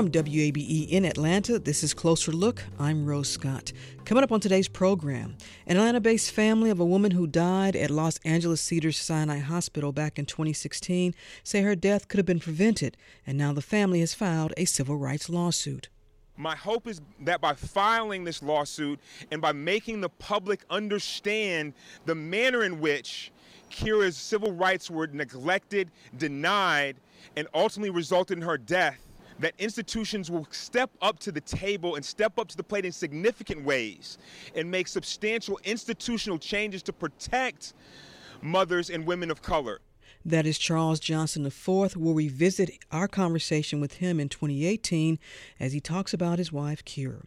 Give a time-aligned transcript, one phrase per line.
[0.00, 2.64] From WABE in Atlanta, this is Closer Look.
[2.78, 3.70] I'm Rose Scott.
[4.06, 5.36] Coming up on today's program,
[5.66, 9.92] an Atlanta based family of a woman who died at Los Angeles Cedars Sinai Hospital
[9.92, 14.14] back in 2016 say her death could have been prevented, and now the family has
[14.14, 15.90] filed a civil rights lawsuit.
[16.34, 21.74] My hope is that by filing this lawsuit and by making the public understand
[22.06, 23.32] the manner in which
[23.70, 26.96] Kira's civil rights were neglected, denied,
[27.36, 29.09] and ultimately resulted in her death,
[29.40, 32.92] that institutions will step up to the table and step up to the plate in
[32.92, 34.18] significant ways
[34.54, 37.74] and make substantial institutional changes to protect
[38.42, 39.80] mothers and women of color.
[40.24, 41.96] That is Charles Johnson IV.
[41.96, 45.18] We'll revisit our conversation with him in 2018
[45.58, 47.22] as he talks about his wife, Kira.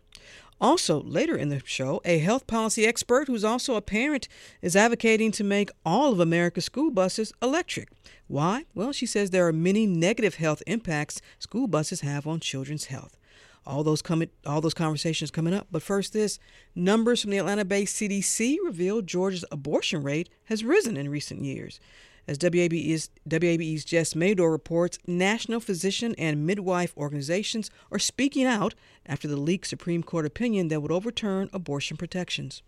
[0.62, 4.28] Also, later in the show, a health policy expert who's also a parent
[4.62, 7.90] is advocating to make all of America's school buses electric.
[8.28, 8.66] Why?
[8.74, 13.18] Well, she says there are many negative health impacts school buses have on children's health.
[13.66, 15.68] All those coming, all those conversations coming up.
[15.72, 16.38] But first, this
[16.76, 21.80] numbers from the Atlanta-based CDC reveal Georgia's abortion rate has risen in recent years.
[22.28, 28.76] As WABE's, WABE's Jess Mador reports, national physician and midwife organizations are speaking out
[29.06, 32.64] after the leaked Supreme Court opinion that would overturn abortion protections.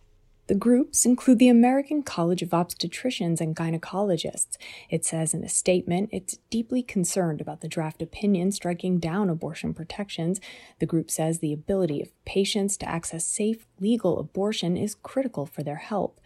[0.48, 4.58] The groups include the American College of Obstetricians and Gynecologists.
[4.92, 9.74] It says in a statement it's deeply concerned about the draft opinion striking down abortion
[9.74, 10.40] protections.
[10.80, 15.64] The group says the ability of patients to access safe, legal abortion is critical for
[15.64, 16.20] their health.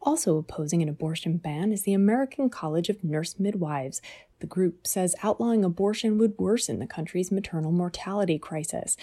[0.00, 4.00] Also opposing an abortion ban is the American College of Nurse Midwives.
[4.40, 8.96] The group says outlawing abortion would worsen the country's maternal mortality crisis.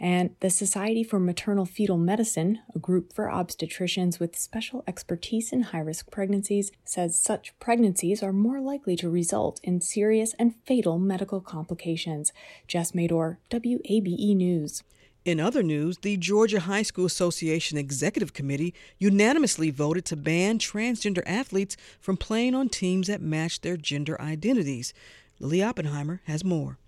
[0.00, 5.62] And the Society for Maternal Fetal Medicine, a group for obstetricians with special expertise in
[5.62, 10.98] high risk pregnancies, says such pregnancies are more likely to result in serious and fatal
[10.98, 12.32] medical complications.
[12.66, 14.82] Jess Mador, WABE News.
[15.28, 21.22] In other news, the Georgia High School Association Executive Committee unanimously voted to ban transgender
[21.26, 24.94] athletes from playing on teams that match their gender identities.
[25.38, 26.78] Lily Oppenheimer has more.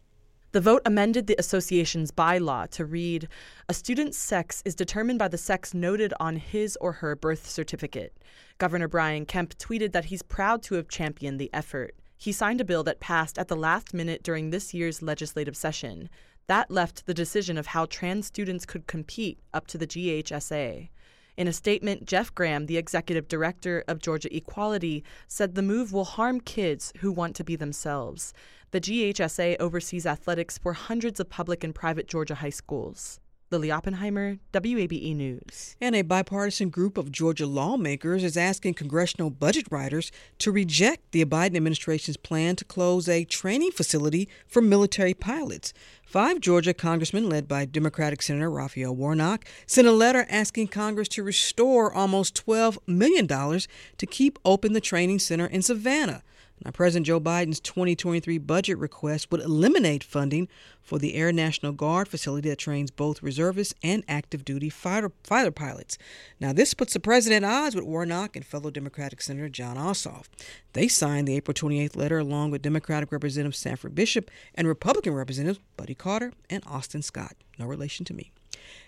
[0.52, 3.28] The vote amended the association's bylaw to read
[3.68, 8.16] A student's sex is determined by the sex noted on his or her birth certificate.
[8.56, 11.94] Governor Brian Kemp tweeted that he's proud to have championed the effort.
[12.16, 16.08] He signed a bill that passed at the last minute during this year's legislative session.
[16.50, 20.88] That left the decision of how trans students could compete up to the GHSA.
[21.36, 26.04] In a statement, Jeff Graham, the executive director of Georgia Equality, said the move will
[26.04, 28.34] harm kids who want to be themselves.
[28.72, 33.20] The GHSA oversees athletics for hundreds of public and private Georgia high schools.
[33.50, 35.74] Lily Oppenheimer, WABE News.
[35.80, 41.24] And a bipartisan group of Georgia lawmakers is asking congressional budget writers to reject the
[41.24, 45.72] Biden administration's plan to close a training facility for military pilots.
[46.04, 51.24] Five Georgia congressmen, led by Democratic Senator Raphael Warnock, sent a letter asking Congress to
[51.24, 56.22] restore almost $12 million to keep open the training center in Savannah.
[56.64, 60.46] Now, President Joe Biden's 2023 budget request would eliminate funding
[60.82, 65.50] for the Air National Guard facility that trains both reservists and active duty fighter, fighter
[65.50, 65.96] pilots.
[66.38, 70.26] Now, this puts the president at odds with Warnock and fellow Democratic Senator Jon Ossoff.
[70.74, 75.60] They signed the April 28th letter along with Democratic Representative Sanford Bishop and Republican Representatives
[75.78, 77.36] Buddy Carter and Austin Scott.
[77.58, 78.32] No relation to me.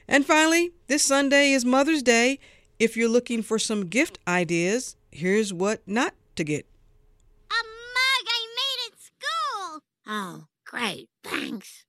[0.07, 2.39] And finally, this Sunday is Mother's Day.
[2.79, 6.67] If you're looking for some gift ideas, here's what not to get
[10.07, 11.09] Oh, great.
[11.25, 11.85] Thanks.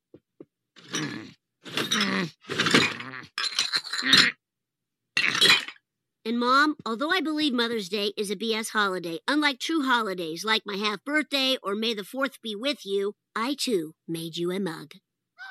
[6.25, 10.61] And Mom, although I believe Mother's Day is a BS holiday, unlike true holidays like
[10.65, 14.59] my half birthday or May the 4th be with you, I too made you a
[14.59, 14.93] mug.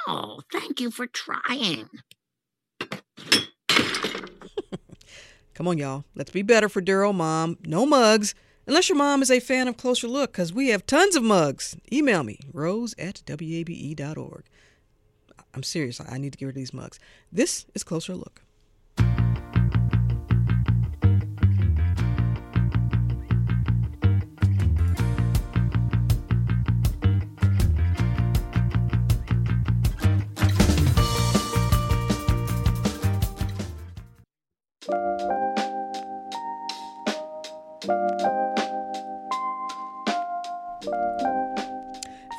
[0.09, 1.91] Oh, thank you for trying.
[5.55, 6.05] Come on, y'all.
[6.15, 7.59] Let's be better for Daryl, Mom.
[7.67, 8.35] No mugs.
[8.67, 11.77] Unless your mom is a fan of Closer Look, because we have tons of mugs.
[11.93, 14.45] Email me, rose at wabe.org.
[15.55, 16.01] I'm serious.
[16.01, 17.01] I need to get rid of these mugs.
[17.31, 18.43] This is Closer Look.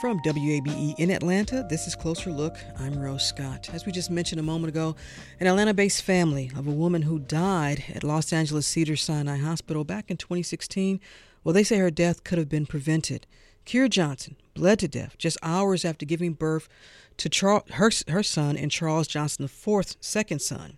[0.03, 2.57] From WABE in Atlanta, this is Closer Look.
[2.77, 3.69] I'm Rose Scott.
[3.71, 4.97] As we just mentioned a moment ago,
[5.39, 9.85] an Atlanta based family of a woman who died at Los Angeles Cedar Sinai Hospital
[9.85, 10.99] back in 2016.
[11.45, 13.25] Well, they say her death could have been prevented.
[13.65, 16.67] Kira Johnson bled to death just hours after giving birth
[17.15, 20.73] to Char- her, her son and Charles Johnson, fourth, second son.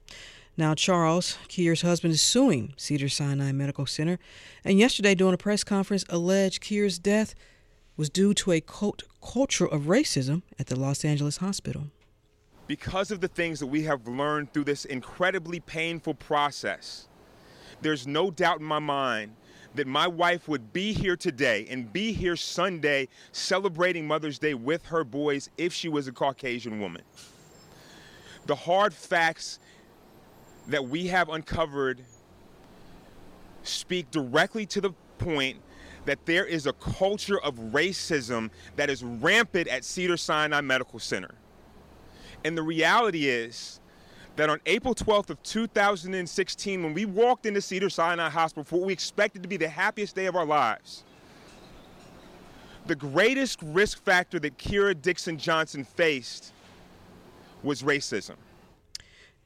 [0.56, 4.20] Now, Charles, Kira's husband, is suing Cedar Sinai Medical Center,
[4.64, 7.34] and yesterday during a press conference alleged Kira's death
[7.98, 11.88] was due to a cult culture of racism at the Los Angeles hospital.
[12.68, 17.08] Because of the things that we have learned through this incredibly painful process,
[17.82, 19.36] there's no doubt in my mind
[19.76, 24.86] that my wife would be here today and be here Sunday celebrating Mother's Day with
[24.86, 27.02] her boys if she was a Caucasian woman.
[28.46, 29.60] The hard facts
[30.68, 32.02] that we have uncovered
[33.64, 35.58] speak directly to the point
[36.06, 41.36] that there is a culture of racism that is rampant at Cedar Sinai Medical Center.
[42.44, 43.80] And the reality is
[44.36, 48.88] that on April 12th of 2016, when we walked into Cedar Sinai Hospital for what
[48.88, 51.04] we expected to be the happiest day of our lives,
[52.86, 56.54] the greatest risk factor that Kira Dixon Johnson faced
[57.64, 58.36] was racism.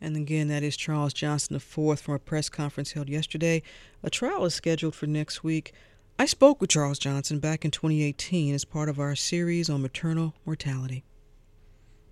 [0.01, 3.61] And again, that is Charles Johnson IV from a press conference held yesterday.
[4.03, 5.73] A trial is scheduled for next week.
[6.21, 10.33] I spoke with Charles Johnson back in 2018 as part of our series on maternal
[10.45, 11.05] mortality.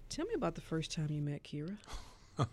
[0.08, 1.78] Tell me about the first time you met Kira.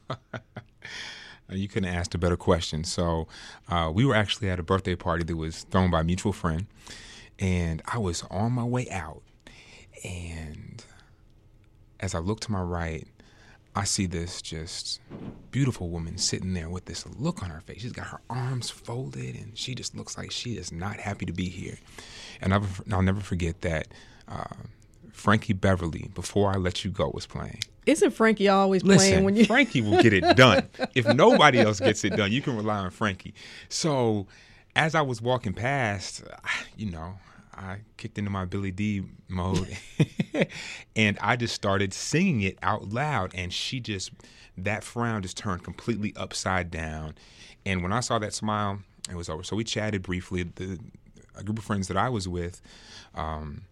[1.50, 2.82] you couldn't ask a better question.
[2.82, 3.28] So,
[3.68, 6.66] uh, we were actually at a birthday party that was thrown by a mutual friend,
[7.38, 9.22] and I was on my way out.
[10.02, 10.84] And
[12.00, 13.06] as I looked to my right,
[13.76, 15.00] I see this just
[15.50, 17.82] beautiful woman sitting there with this look on her face.
[17.82, 21.32] She's got her arms folded and she just looks like she is not happy to
[21.32, 21.78] be here.
[22.40, 23.88] And I'll, I'll never forget that
[24.28, 24.44] uh,
[25.12, 27.60] Frankie Beverly, Before I Let You Go, was playing.
[27.86, 29.44] Isn't Frankie always Listen, playing when you.
[29.44, 30.68] Frankie will get it done.
[30.94, 33.34] if nobody else gets it done, you can rely on Frankie.
[33.68, 34.26] So
[34.76, 36.24] as I was walking past,
[36.76, 37.18] you know,
[37.56, 39.76] I kicked into my Billy Dee mode
[40.96, 43.32] and I just started singing it out loud.
[43.34, 44.10] And she just,
[44.58, 47.14] that frown just turned completely upside down.
[47.66, 48.80] And when I saw that smile,
[49.10, 49.42] it was over.
[49.42, 50.44] So we chatted briefly.
[50.44, 50.78] The
[51.36, 52.60] a group of friends that I was with
[53.14, 53.62] um,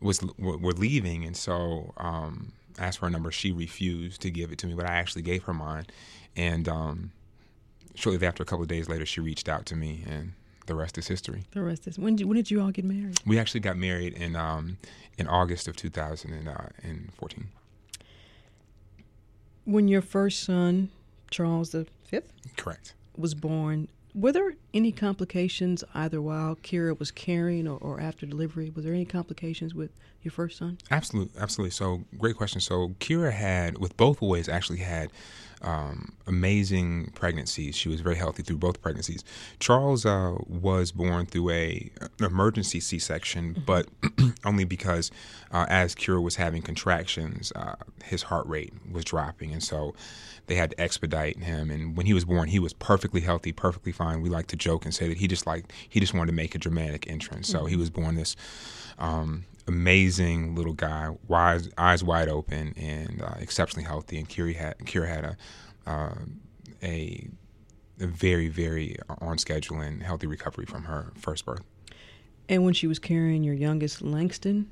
[0.00, 3.30] was were leaving, and so um, I asked for a number.
[3.30, 5.86] She refused to give it to me, but I actually gave her mine.
[6.36, 7.12] And um,
[7.94, 10.32] shortly after, a couple of days later, she reached out to me, and
[10.70, 11.42] the rest is history.
[11.50, 13.18] The rest is when did, when did you all get married?
[13.26, 14.78] We actually got married in um,
[15.18, 17.48] in August of 2014.
[19.64, 20.90] When your first son,
[21.28, 27.68] Charles the Fifth, correct, was born, were there any complications either while Kira was carrying
[27.68, 28.70] or, or, after delivery?
[28.70, 29.90] Was there any complications with
[30.22, 30.78] your first son?
[30.90, 31.70] Absolutely, absolutely.
[31.70, 32.60] So, great question.
[32.60, 35.10] So, Kira had, with both boys, actually had
[35.62, 37.76] um, amazing pregnancies.
[37.76, 39.24] She was very healthy through both pregnancies.
[39.58, 43.64] Charles uh, was born through a an emergency C-section, mm-hmm.
[43.64, 43.88] but
[44.44, 45.10] only because
[45.52, 49.94] uh, as Kira was having contractions, uh, his heart rate was dropping, and so
[50.50, 51.70] they had to expedite him.
[51.70, 54.20] And when he was born, he was perfectly healthy, perfectly fine.
[54.20, 56.56] We like to joke and say that he just like he just wanted to make
[56.56, 57.48] a dramatic entrance.
[57.48, 57.68] So mm-hmm.
[57.68, 58.34] he was born this.
[58.98, 64.18] Um, amazing little guy, wise, eyes wide open, and uh, exceptionally healthy.
[64.18, 65.36] And Kira had Kira had a
[65.86, 66.14] uh,
[66.82, 67.28] a,
[68.00, 71.62] a very very on schedule and healthy recovery from her first birth.
[72.48, 74.68] And when she was carrying your youngest, Langston,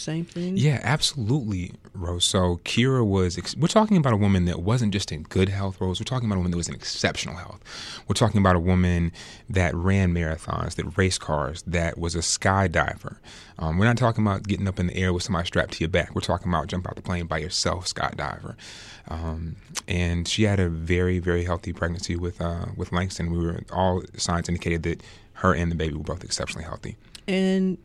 [0.00, 0.56] same thing?
[0.56, 2.24] Yeah, absolutely, Rose.
[2.24, 6.00] So Kira was, we're talking about a woman that wasn't just in good health, Rose.
[6.00, 7.60] We're talking about a woman that was in exceptional health.
[8.08, 9.12] We're talking about a woman
[9.48, 13.16] that ran marathons, that raced cars, that was a skydiver.
[13.58, 15.88] Um, we're not talking about getting up in the air with somebody strapped to your
[15.88, 16.14] back.
[16.14, 18.54] We're talking about jump out the plane by yourself, skydiver.
[19.08, 19.56] Um,
[19.88, 23.30] and she had a very, very healthy pregnancy with uh, with Langston.
[23.30, 25.02] We were all signs indicated that
[25.34, 26.96] her and the baby were both exceptionally healthy.
[27.28, 27.78] And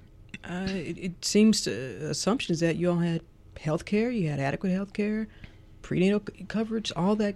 [0.43, 1.71] uh, it, it, seems to
[2.09, 3.21] assumptions that you all had
[3.59, 5.27] health care, you had adequate health care,
[5.81, 7.35] prenatal coverage, all that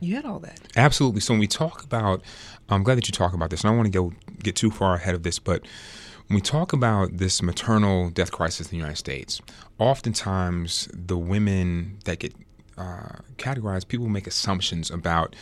[0.00, 0.60] You had all that.
[0.76, 1.20] Absolutely.
[1.20, 2.22] So when we talk about,
[2.68, 4.70] I'm glad that you talk about this, and I don't want to go get too
[4.70, 5.62] far ahead of this, but
[6.26, 9.40] when we talk about this maternal death crisis in the United States,
[9.78, 12.34] oftentimes the women that get
[12.82, 15.34] uh, categorized, people make assumptions about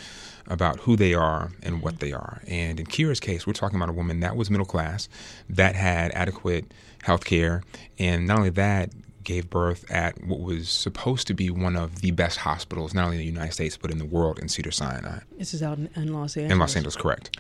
[0.47, 2.43] about who they are and what they are.
[2.49, 5.09] And in Kira's case, we're talking about a woman that was middle class,
[5.49, 7.63] that had adequate health care,
[7.99, 8.91] and not only that,
[9.23, 13.17] gave birth at what was supposed to be one of the best hospitals, not only
[13.17, 15.21] in the United States, but in the world in Cedar Sinai.
[15.39, 16.53] This is out in, in Los Angeles.
[16.53, 17.39] In Los Angeles, correct.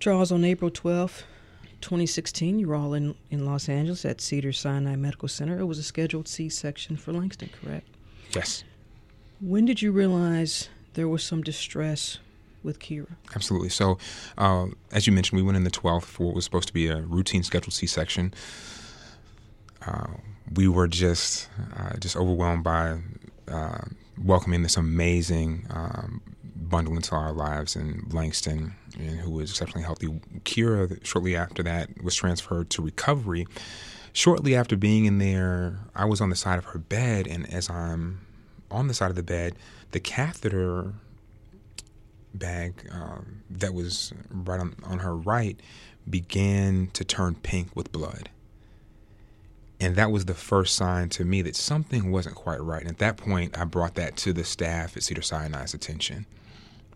[0.00, 1.22] Charles, on April 12th,
[1.82, 5.58] 2016, you were all in, in Los Angeles at Cedar Sinai Medical Center.
[5.60, 7.86] It was a scheduled C section for Langston, correct?
[8.34, 8.64] Yes.
[9.42, 12.18] When did you realize there was some distress
[12.62, 13.16] with Kira?
[13.34, 13.70] Absolutely.
[13.70, 13.98] So,
[14.38, 16.86] uh, as you mentioned, we went in the 12th for what was supposed to be
[16.86, 18.32] a routine scheduled C section.
[19.84, 20.12] Uh,
[20.54, 23.00] we were just uh, just overwhelmed by
[23.48, 23.80] uh,
[24.22, 26.22] welcoming this amazing um,
[26.54, 30.06] bundle into our lives in Langston, and who was exceptionally healthy.
[30.44, 33.48] Kira, shortly after that, was transferred to recovery.
[34.12, 37.68] Shortly after being in there, I was on the side of her bed, and as
[37.68, 38.20] I'm
[38.72, 39.54] on the side of the bed,
[39.92, 40.92] the catheter
[42.34, 45.60] bag um, that was right on, on her right
[46.08, 48.30] began to turn pink with blood.
[49.80, 52.82] And that was the first sign to me that something wasn't quite right.
[52.82, 56.26] And at that point, I brought that to the staff at Cedar Sinai's attention.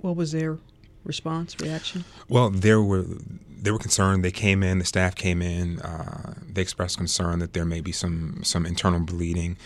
[0.01, 0.59] What was their
[1.03, 2.05] response, reaction?
[2.29, 3.05] Well, there were
[3.59, 4.25] they were concerned.
[4.25, 4.79] They came in.
[4.79, 5.81] The staff came in.
[5.81, 9.57] Uh, they expressed concern that there may be some some internal bleeding.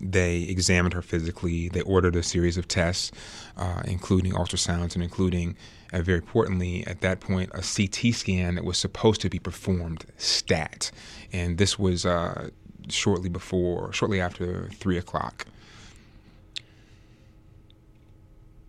[0.00, 1.68] They examined her physically.
[1.68, 3.12] They ordered a series of tests,
[3.56, 5.56] uh, including ultrasounds and including,
[5.92, 10.06] uh, very importantly, at that point, a CT scan that was supposed to be performed
[10.16, 10.90] stat
[11.32, 12.50] and this was uh,
[12.88, 15.46] shortly before, shortly after three o'clock.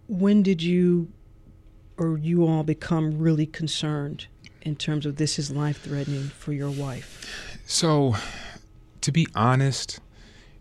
[0.07, 1.11] When did you,
[1.97, 4.27] or you all, become really concerned
[4.61, 7.59] in terms of this is life threatening for your wife?
[7.65, 8.15] So,
[9.01, 9.99] to be honest,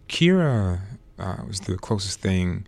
[0.09, 0.81] Kira
[1.19, 2.67] uh, was the closest thing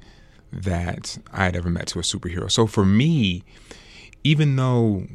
[0.52, 2.50] that I had ever met to a superhero.
[2.50, 3.45] So for me,
[4.25, 5.07] even though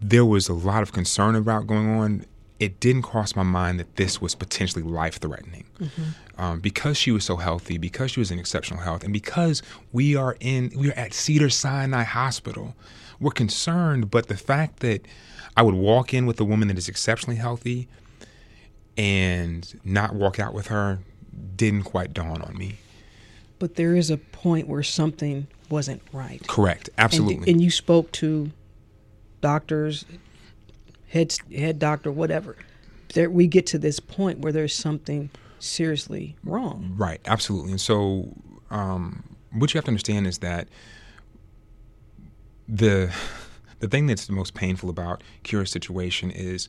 [0.00, 2.26] there was a lot of concern about going on,
[2.58, 5.66] it didn't cross my mind that this was potentially life threatening.
[5.78, 6.02] Mm-hmm.
[6.40, 10.16] Um, because she was so healthy, because she was in exceptional health, and because we
[10.16, 12.74] are in we are at Cedar Sinai Hospital,
[13.20, 14.10] we're concerned.
[14.10, 15.06] But the fact that
[15.56, 17.88] I would walk in with a woman that is exceptionally healthy
[18.96, 21.00] and not walk out with her
[21.56, 22.78] didn't quite dawn on me.
[23.58, 26.46] But there is a point where something wasn't right.
[26.46, 26.90] Correct.
[26.98, 27.36] Absolutely.
[27.36, 28.50] And, and you spoke to
[29.40, 30.04] doctors,
[31.08, 32.56] head head doctor, whatever.
[33.14, 36.94] There, we get to this point where there's something seriously wrong.
[36.96, 37.72] Right, absolutely.
[37.72, 38.34] And so,
[38.70, 39.22] um,
[39.52, 40.68] what you have to understand is that
[42.68, 43.10] the
[43.78, 46.68] the thing that's the most painful about Kira's situation is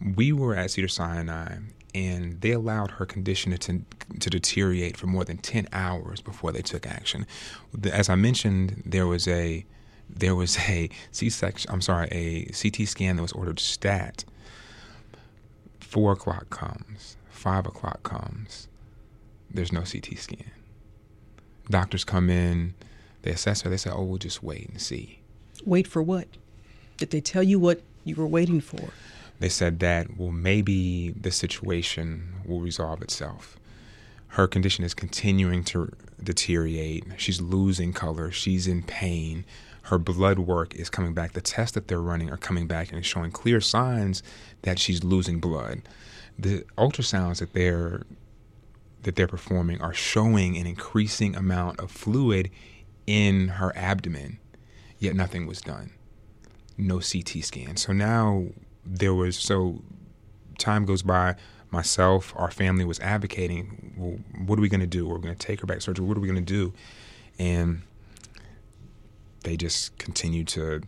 [0.00, 1.58] we were at Cedar Sinai
[1.94, 3.80] and they allowed her condition to,
[4.20, 7.26] to deteriorate for more than 10 hours before they took action.
[7.90, 9.64] As I mentioned, there was a
[10.08, 14.24] there was a C-section, I'm sorry, a CT scan that was ordered stat.
[15.80, 18.68] Four o'clock comes, five o'clock comes.
[19.50, 20.52] There's no CT scan.
[21.68, 22.74] Doctors come in,
[23.22, 23.70] they assess her.
[23.70, 25.20] They say, "Oh, we'll just wait and see."
[25.64, 26.28] Wait for what?
[26.98, 28.90] Did they tell you what you were waiting for?
[29.38, 33.58] They said that well, maybe the situation will resolve itself.
[34.28, 37.04] Her condition is continuing to deteriorate.
[37.16, 38.30] She's losing color.
[38.30, 39.44] She's in pain
[39.86, 41.32] her blood work is coming back.
[41.32, 44.20] The tests that they're running are coming back and showing clear signs
[44.62, 45.82] that she's losing blood.
[46.36, 48.02] The ultrasounds that they're
[49.04, 52.50] that they're performing are showing an increasing amount of fluid
[53.06, 54.40] in her abdomen,
[54.98, 55.92] yet nothing was done.
[56.76, 57.76] No CT scan.
[57.76, 58.46] So now
[58.86, 59.82] there was so
[60.58, 61.36] time goes by
[61.70, 65.06] myself, our family was advocating, well, what are we going to do?
[65.06, 66.06] We're going to take her back to surgery.
[66.06, 66.72] What are we going to do?
[67.38, 67.82] And
[69.42, 70.82] they just continued to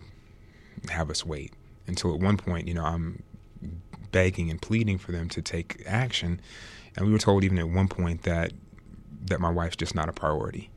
[0.91, 1.53] have us wait
[1.87, 3.23] until at one point, you know, I'm
[4.13, 6.41] begging and pleading for them to take action,
[6.97, 8.53] and we were told even at one point that
[9.27, 10.71] that my wife's just not a priority.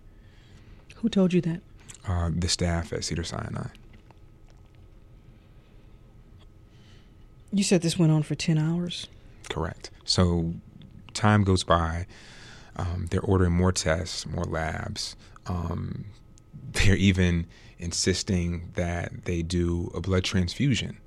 [0.95, 1.61] Who told you that?
[2.07, 3.67] Uh, the staff at Cedar Sinai.
[7.51, 9.07] You said this went on for ten hours.
[9.49, 9.91] Correct.
[10.05, 10.53] So
[11.13, 12.07] time goes by.
[12.77, 15.15] Um, they're ordering more tests, more labs.
[15.47, 16.05] Um,
[16.71, 17.47] they're even
[17.79, 20.97] insisting that they do a blood transfusion.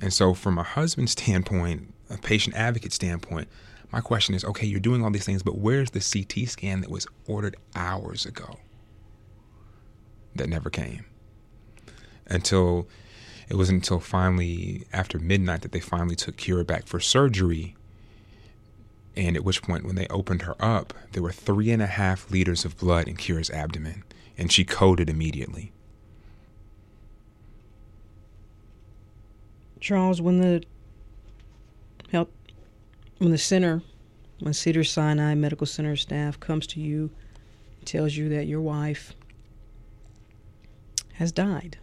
[0.00, 3.48] And so, from a husband's standpoint, a patient advocate standpoint,
[3.92, 6.90] my question is okay, you're doing all these things, but where's the CT scan that
[6.90, 8.58] was ordered hours ago?
[10.34, 11.04] that never came.
[12.26, 12.88] Until
[13.54, 17.76] it wasn't until finally after midnight that they finally took Kira back for surgery.
[19.14, 22.28] And at which point, when they opened her up, there were three and a half
[22.32, 24.02] liters of blood in Kira's abdomen,
[24.36, 25.70] and she coded immediately.
[29.78, 30.64] Charles, when the
[32.10, 32.32] help,
[33.18, 33.82] when the center,
[34.40, 37.08] when Cedar Sinai Medical Center staff comes to you,
[37.84, 39.14] tells you that your wife
[41.12, 41.78] has died.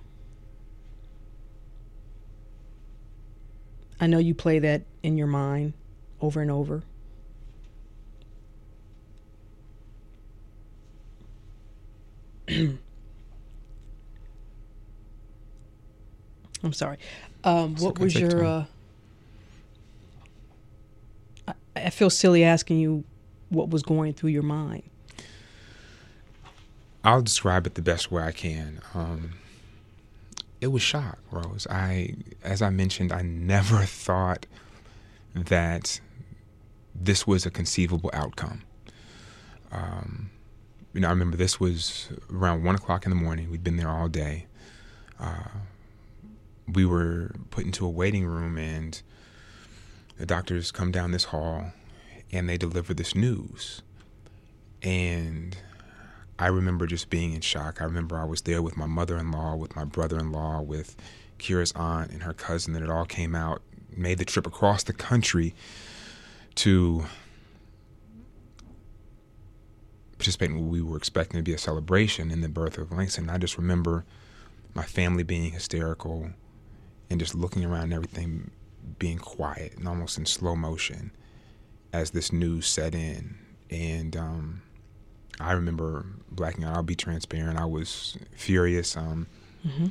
[4.01, 5.73] I know you play that in your mind
[6.19, 6.81] over and over.
[12.49, 12.79] I'm
[16.73, 16.97] sorry.
[17.43, 18.43] Um, what was your?
[18.43, 18.65] Uh,
[21.47, 23.03] I, I feel silly asking you
[23.49, 24.83] what was going through your mind.
[27.03, 28.81] I'll describe it the best way I can.
[28.93, 29.33] Um,
[30.61, 31.65] it was shock, Rose.
[31.69, 32.13] I,
[32.43, 34.45] as I mentioned, I never thought
[35.35, 35.99] that
[36.93, 38.61] this was a conceivable outcome.
[39.71, 40.29] Um,
[40.93, 43.49] you know, I remember this was around one o'clock in the morning.
[43.49, 44.45] We'd been there all day.
[45.19, 45.49] Uh,
[46.67, 49.01] we were put into a waiting room, and
[50.17, 51.71] the doctors come down this hall,
[52.31, 53.81] and they deliver this news.
[54.83, 55.57] And
[56.41, 57.81] I remember just being in shock.
[57.81, 60.59] I remember I was there with my mother in law, with my brother in law,
[60.59, 60.95] with
[61.37, 63.61] Kira's aunt and her cousin, and it all came out,
[63.95, 65.53] made the trip across the country
[66.55, 67.05] to
[70.17, 73.29] participate in what we were expecting to be a celebration in the birth of Langston.
[73.29, 74.03] I just remember
[74.73, 76.31] my family being hysterical
[77.11, 78.49] and just looking around and everything
[78.97, 81.11] being quiet and almost in slow motion
[81.93, 83.37] as this news set in.
[83.69, 84.63] And um,
[85.39, 86.75] I remember blacking out.
[86.75, 87.57] I'll be transparent.
[87.59, 88.95] I was furious.
[88.97, 89.27] Um,
[89.65, 89.87] Mm-hmm.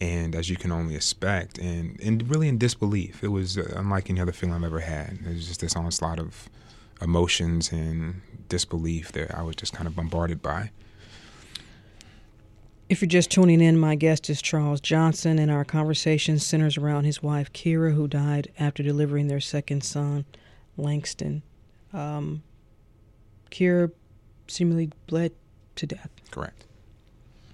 [0.00, 3.22] and as you can only expect, and, and really in disbelief.
[3.22, 5.20] It was uh, unlike any other feeling I've ever had.
[5.24, 6.50] It was just this onslaught of
[7.00, 10.72] emotions and disbelief that I was just kind of bombarded by.
[12.88, 17.04] If you're just tuning in, my guest is Charles Johnson, and our conversation centers around
[17.04, 20.24] his wife, Kira, who died after delivering their second son,
[20.76, 21.42] Langston.
[21.92, 22.42] Um,
[23.50, 23.92] Kira
[24.52, 25.32] seemingly bled
[25.76, 26.10] to death.
[26.30, 26.66] Correct.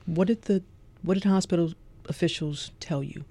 [0.07, 0.63] What did the
[1.03, 1.73] what did hospital
[2.09, 3.25] officials tell you?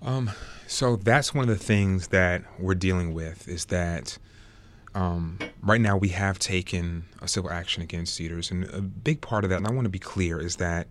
[0.00, 0.30] Um,
[0.66, 4.18] so that's one of the things that we're dealing with is that
[4.94, 9.44] um, right now we have taken a civil action against Cedars, and a big part
[9.44, 10.86] of that, and I want to be clear, is that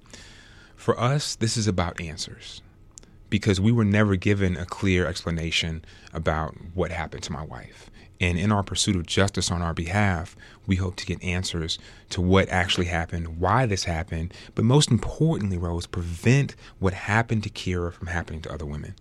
[0.75, 2.61] for us this is about answers
[3.29, 7.89] because we were never given a clear explanation about what happened to my wife.
[8.23, 11.77] And in our pursuit of justice on our behalf, we hope to get answers
[12.11, 17.49] to what actually happened, why this happened, but most importantly, Rose, prevent what happened to
[17.49, 18.95] Kira from happening to other women.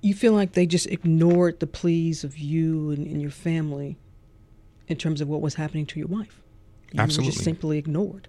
[0.00, 3.98] You feel like they just ignored the pleas of you and, and your family
[4.88, 6.40] in terms of what was happening to your wife.
[6.92, 7.32] You were Absolutely.
[7.32, 8.26] just simply ignored.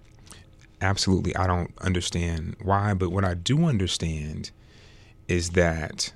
[0.82, 1.34] Absolutely.
[1.36, 4.50] I don't understand why, but what I do understand
[5.26, 6.12] is that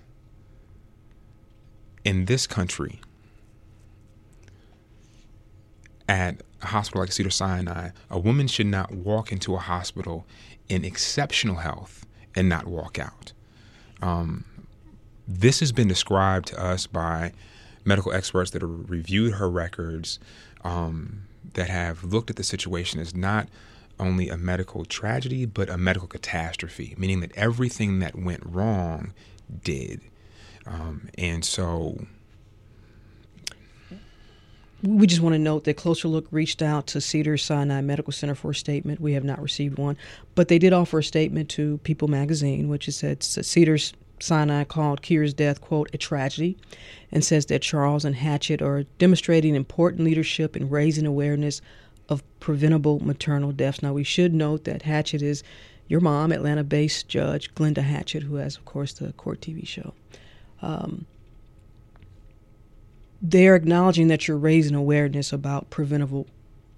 [2.05, 3.01] in this country,
[6.09, 10.27] at a hospital like Cedar Sinai, a woman should not walk into a hospital
[10.69, 13.33] in exceptional health and not walk out.
[14.01, 14.45] Um,
[15.27, 17.33] this has been described to us by
[17.85, 20.19] medical experts that have reviewed her records,
[20.65, 21.23] um,
[21.55, 23.49] that have looked at the situation as not
[23.99, 29.13] only a medical tragedy, but a medical catastrophe, meaning that everything that went wrong
[29.63, 30.01] did.
[30.67, 31.99] Um, and so
[34.85, 38.35] We just want to note that Closer Look reached out to Cedar Sinai Medical Center
[38.35, 39.01] for a statement.
[39.01, 39.97] We have not received one,
[40.35, 43.79] but they did offer a statement to People Magazine, which is that Cedar
[44.19, 46.57] Sinai called Kira's death, quote, a tragedy,
[47.13, 51.61] and says that Charles and Hatchett are demonstrating important leadership in raising awareness
[52.09, 53.85] of preventable maternal deaths.
[53.85, 55.45] Now, we should note that Hatchett is
[55.87, 59.95] your mom, Atlanta based judge Glenda Hatchett, who has, of course, the court TV show.
[60.63, 61.07] Um,
[63.21, 66.27] they're acknowledging that you're raising awareness about preventable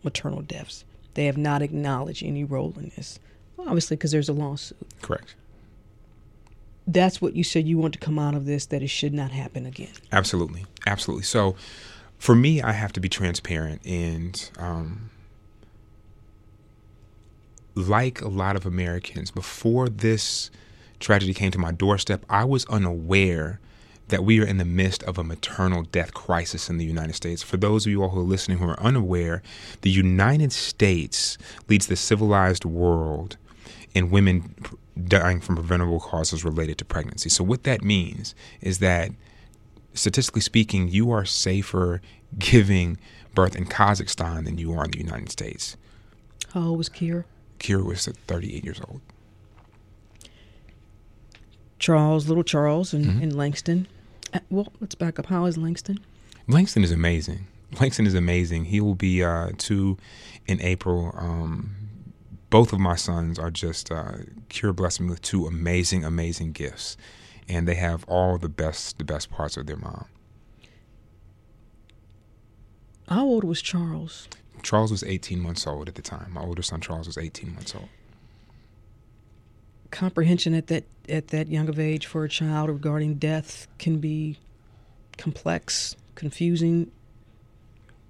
[0.03, 0.85] maternal deaths.
[1.15, 3.19] They have not acknowledged any role in this,
[3.59, 4.79] obviously, because there's a lawsuit.
[5.01, 5.35] correct.
[6.87, 9.31] That's what you said you want to come out of this, that it should not
[9.31, 9.93] happen again.
[10.13, 11.25] Absolutely, absolutely.
[11.25, 11.57] So,
[12.19, 15.11] for me, I have to be transparent, and um,
[17.75, 20.51] like a lot of Americans, before this
[21.01, 23.61] tragedy came to my doorstep, I was unaware
[24.09, 27.43] that we are in the midst of a maternal death crisis in the United States.
[27.43, 29.43] For those of you all who are listening who are unaware,
[29.81, 31.39] the United States
[31.69, 33.37] leads the civilized world
[33.95, 34.55] in women
[35.07, 37.29] dying from preventable causes related to pregnancy.
[37.29, 39.11] So, what that means is that
[39.95, 42.01] statistically speaking, you are safer
[42.39, 42.99] giving
[43.35, 45.77] birth in Kazakhstan than you are in the United States.
[46.53, 47.25] How old was Kira?
[47.59, 49.01] Kira was 38 years old.
[51.79, 53.23] Charles, little Charles, in, mm-hmm.
[53.23, 53.87] in Langston.
[54.51, 55.27] Well, let's back up.
[55.27, 55.99] How is Langston?
[56.49, 57.47] Langston is amazing.
[57.81, 58.67] Langston is amazing.
[58.67, 59.97] He will be uh, two
[60.47, 61.15] in April.
[61.17, 61.75] Um,
[62.51, 64.13] both of my sons are just uh,
[64.75, 66.97] blessed me with two amazing, amazing gifts,
[67.49, 70.07] and they have all the best, the best parts of their mom.
[73.09, 74.29] How old was Charles?
[74.63, 76.33] Charles was 18 months old at the time.
[76.33, 77.89] My older son Charles was 18 months old.
[79.95, 84.37] Comprehension at that at that young of age for a child regarding death can be
[85.17, 86.91] complex, confusing.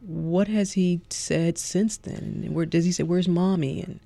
[0.00, 2.48] What has he said since then?
[2.52, 4.00] Where does he say, "Where's mommy?" and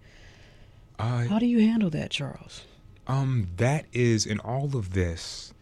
[0.98, 2.64] uh, how do you handle that, Charles?
[3.06, 5.54] Um, that is in all of this.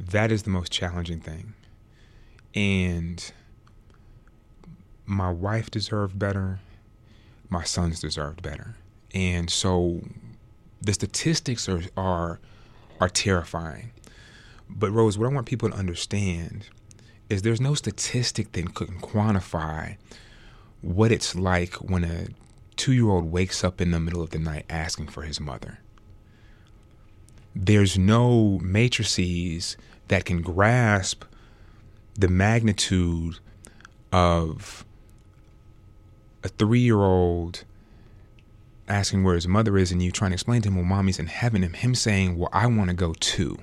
[0.00, 1.52] That is the most challenging thing,
[2.54, 3.32] and
[5.04, 6.60] my wife deserved better.
[7.50, 8.76] My sons deserved better,
[9.12, 10.00] and so
[10.84, 12.40] the statistics are are
[13.00, 13.92] are terrifying.
[14.68, 16.68] But Rose, what I want people to understand
[17.28, 19.96] is there's no statistic that can quantify
[20.80, 22.28] what it's like when a
[22.76, 25.78] two year old wakes up in the middle of the night asking for his mother.
[27.54, 29.76] There's no matrices
[30.08, 31.24] that can grasp
[32.14, 33.38] the magnitude
[34.12, 34.84] of
[36.42, 37.64] a three year old
[38.88, 41.26] asking where his mother is and you trying to explain to him, well, mommy's in
[41.26, 43.58] heaven, and him saying, well, I want to go too.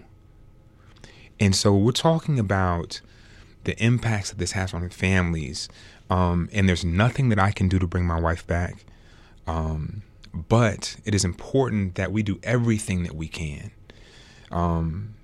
[1.40, 3.02] And so we're talking about
[3.64, 5.70] the impacts that this has on families.
[6.10, 8.86] Um, and there's nothing that I can do to bring my wife back.
[9.48, 10.04] Um,
[10.34, 13.72] but it is important that we do everything that we can.
[14.52, 15.16] Um,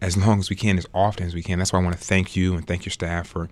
[0.00, 1.58] as long as we can, as often as we can.
[1.58, 3.48] That's why I want to thank you and thank your staff for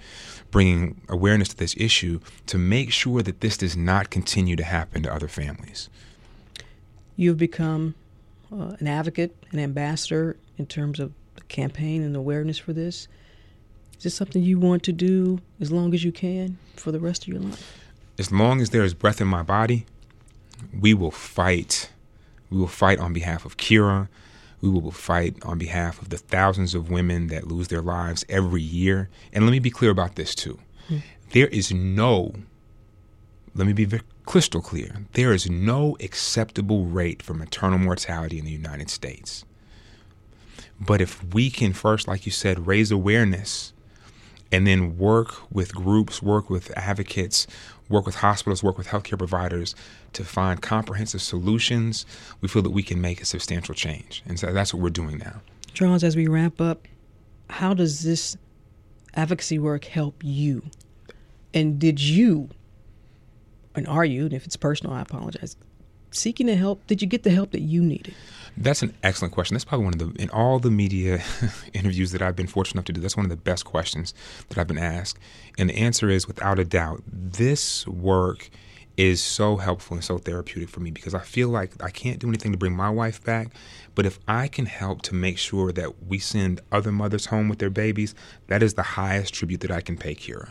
[0.50, 5.02] bringing awareness to this issue to make sure that this does not continue to happen
[5.02, 5.88] to other families.
[7.16, 7.94] You've become
[8.52, 13.08] uh, an advocate, an ambassador in terms of the campaign and awareness for this.
[13.98, 17.22] Is this something you want to do as long as you can for the rest
[17.22, 17.84] of your life?
[18.18, 19.86] As long as there is breath in my body,
[20.72, 21.90] we will fight.
[22.48, 24.08] We will fight on behalf of Kira
[24.60, 28.62] we will fight on behalf of the thousands of women that lose their lives every
[28.62, 29.08] year.
[29.32, 30.58] And let me be clear about this too.
[30.88, 31.02] Mm.
[31.30, 32.34] There is no,
[33.54, 33.86] let me be
[34.26, 39.44] crystal clear, there is no acceptable rate for maternal mortality in the United States.
[40.80, 43.72] But if we can first, like you said, raise awareness
[44.52, 47.46] and then work with groups, work with advocates,
[47.88, 49.74] work with hospitals, work with healthcare providers
[50.12, 52.04] to find comprehensive solutions,
[52.40, 54.22] we feel that we can make a substantial change.
[54.26, 55.40] And so that's what we're doing now.
[55.74, 56.86] Charles, as we wrap up,
[57.50, 58.36] how does this
[59.14, 60.62] advocacy work help you?
[61.54, 62.50] And did you,
[63.74, 65.56] and are you, and if it's personal, I apologize,
[66.10, 66.86] seeking the help?
[66.86, 68.14] Did you get the help that you needed?
[68.56, 69.54] That's an excellent question.
[69.54, 71.22] That's probably one of the in all the media
[71.72, 73.00] interviews that I've been fortunate enough to do.
[73.00, 74.14] That's one of the best questions
[74.48, 75.18] that I've been asked,
[75.56, 78.50] and the answer is without a doubt, this work
[78.98, 82.26] is so helpful and so therapeutic for me because I feel like I can't do
[82.26, 83.52] anything to bring my wife back,
[83.94, 87.60] but if I can help to make sure that we send other mothers home with
[87.60, 88.12] their babies,
[88.48, 90.50] that is the highest tribute that I can pay Kira.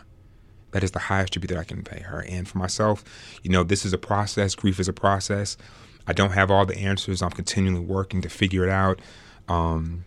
[0.77, 2.23] That is the highest tribute that I can pay her.
[2.29, 3.03] And for myself,
[3.41, 4.53] you know, this is a process.
[4.53, 5.57] Grief is a process.
[6.05, 7.23] I don't have all the answers.
[7.23, 8.99] I'm continually working to figure it out.
[9.47, 10.05] Um,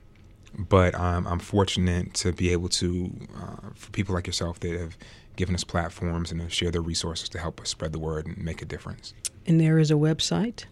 [0.57, 4.97] but I'm, I'm, fortunate to be able to, uh, for people like yourself that have
[5.35, 8.39] given us platforms and have shared their resources to help us spread the word and
[8.39, 9.13] make a difference.
[9.49, 10.67] And there is a website?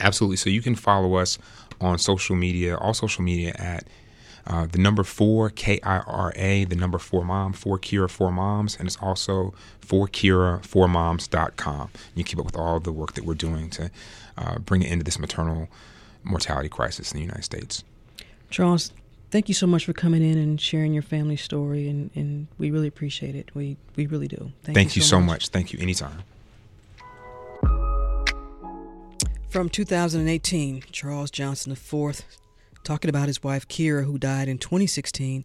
[0.00, 0.38] Absolutely.
[0.38, 1.36] So you can follow us
[1.82, 3.86] on social media, all social media at
[4.46, 8.30] uh, the number four K I R A, the number four mom, four Kira, four
[8.30, 11.90] moms, and it's also for Kira, four moms.com.
[12.14, 13.90] You keep up with all the work that we're doing to
[14.36, 15.68] uh, bring it into this maternal
[16.22, 17.84] mortality crisis in the United States.
[18.50, 18.92] Charles,
[19.30, 22.70] thank you so much for coming in and sharing your family story, and, and we
[22.70, 23.50] really appreciate it.
[23.54, 24.52] We we really do.
[24.62, 25.26] Thank, thank you, so, much.
[25.26, 25.48] much.
[25.48, 25.78] Thank you.
[25.80, 26.22] Anytime.
[29.48, 32.24] From 2018, Charles Johnson IV
[32.84, 35.44] talking about his wife Kira, who died in 2016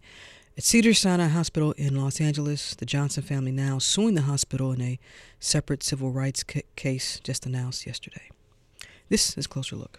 [0.56, 2.74] at Cedars-Sinai Hospital in Los Angeles.
[2.74, 4.98] The Johnson family now suing the hospital in a
[5.40, 8.30] separate civil rights ca- case just announced yesterday.
[9.08, 9.98] This is Closer Look.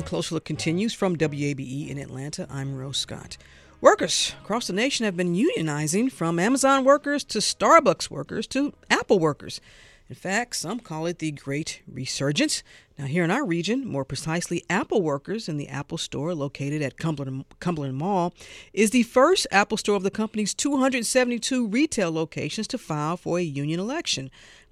[0.00, 2.46] And Closer Look continues from WABE in Atlanta.
[2.48, 3.36] I'm Rose Scott.
[3.82, 9.18] Workers across the nation have been unionizing from Amazon workers to Starbucks workers to Apple
[9.18, 9.60] workers.
[10.08, 12.62] In fact, some call it the Great Resurgence.
[12.98, 16.96] Now, here in our region, more precisely, Apple workers in the Apple store located at
[16.96, 18.34] Cumberland, Cumberland Mall
[18.72, 23.42] is the first Apple store of the company's 272 retail locations to file for a
[23.42, 24.30] union election.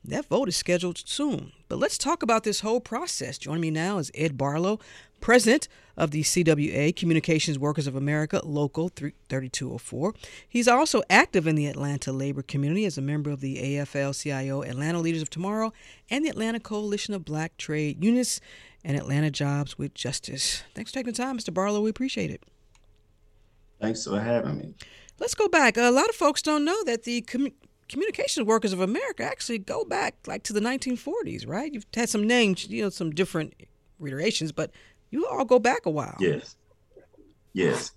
[0.09, 1.53] That vote is scheduled soon.
[1.69, 3.37] But let's talk about this whole process.
[3.37, 4.81] Joining me now is Ed Barlow,
[5.21, 5.69] president
[5.99, 10.15] of the CWA, Communications Workers of America, Local 3204.
[10.49, 14.63] He's also active in the Atlanta labor community as a member of the AFL CIO
[14.63, 15.75] Atlanta Leaders of Tomorrow
[16.09, 18.41] and the Atlanta Coalition of Black Trade Unions
[18.83, 20.63] and Atlanta Jobs with Justice.
[20.75, 21.53] Thanks for taking the time, Mr.
[21.53, 21.83] Barlow.
[21.83, 22.43] We appreciate it.
[23.79, 24.75] Thanks for having me.
[25.19, 25.77] Let's go back.
[25.77, 27.53] A lot of folks don't know that the com-
[27.89, 31.73] Communications Workers of America actually go back like to the 1940s, right?
[31.73, 33.55] You've had some names, you know, some different
[33.99, 34.71] reiterations, but
[35.11, 36.17] you all go back a while.
[36.21, 36.57] Yes.
[37.53, 37.93] Yes.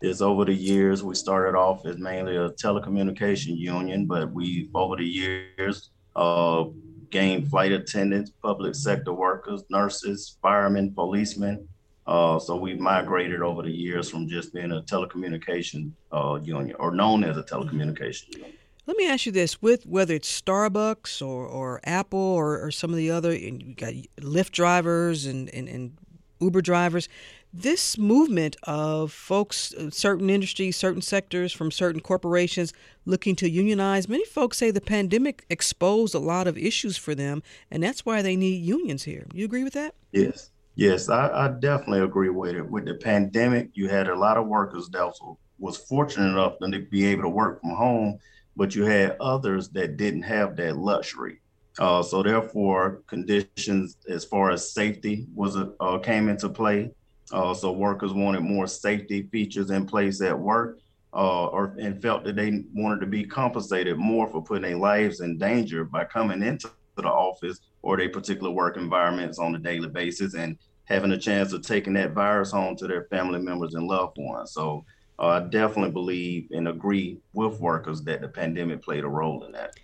[0.00, 1.02] It's over the years.
[1.02, 6.64] We started off as mainly a telecommunication union, but we, over the years, uh,
[7.10, 11.66] gained flight attendants, public sector workers, nurses, firemen, policemen.
[12.06, 16.90] Uh, so we've migrated over the years from just being a telecommunication uh, union or
[16.90, 18.52] known as a telecommunication union.
[18.86, 22.90] Let me ask you this: with whether it's Starbucks or, or Apple or, or some
[22.90, 25.96] of the other, and you got Lyft drivers and, and, and
[26.40, 27.08] Uber drivers.
[27.56, 32.72] This movement of folks, uh, certain industries, certain sectors from certain corporations
[33.04, 37.44] looking to unionize, many folks say the pandemic exposed a lot of issues for them,
[37.70, 39.26] and that's why they need unions here.
[39.32, 39.94] You agree with that?
[40.10, 40.50] Yes.
[40.74, 42.68] Yes, I, I definitely agree with it.
[42.68, 46.80] With the pandemic, you had a lot of workers that was, was fortunate enough to
[46.90, 48.18] be able to work from home,
[48.56, 51.40] but you had others that didn't have that luxury.
[51.78, 56.90] Uh, so therefore, conditions as far as safety was a, uh, came into play.
[57.32, 60.78] Uh, so workers wanted more safety features in place at work,
[61.12, 65.20] uh, or and felt that they wanted to be compensated more for putting their lives
[65.20, 69.88] in danger by coming into the office or their particular work environments on a daily
[69.88, 73.86] basis and having a chance of taking that virus home to their family members and
[73.86, 74.52] loved ones.
[74.52, 74.84] So
[75.18, 79.74] I definitely believe and agree with workers that the pandemic played a role in that.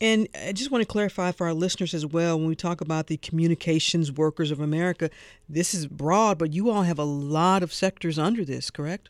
[0.00, 3.08] And I just want to clarify for our listeners as well when we talk about
[3.08, 5.10] the communications workers of America,
[5.48, 9.08] this is broad, but you all have a lot of sectors under this, correct?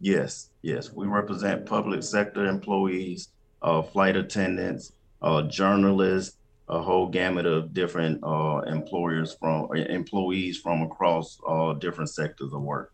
[0.00, 0.92] Yes, yes.
[0.92, 3.28] We represent public sector employees,
[3.62, 6.36] uh, flight attendants, uh, journalists,
[6.68, 12.62] a whole gamut of different uh, employers from employees from across uh, different sectors of
[12.62, 12.92] work.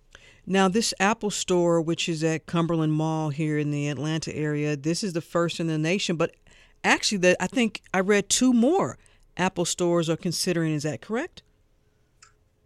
[0.51, 5.05] Now, this Apple store, which is at Cumberland Mall here in the Atlanta area, this
[5.05, 6.35] is the first in the nation, but
[6.83, 8.97] actually that I think I read two more
[9.37, 10.73] Apple stores are considering.
[10.73, 11.43] Is that correct?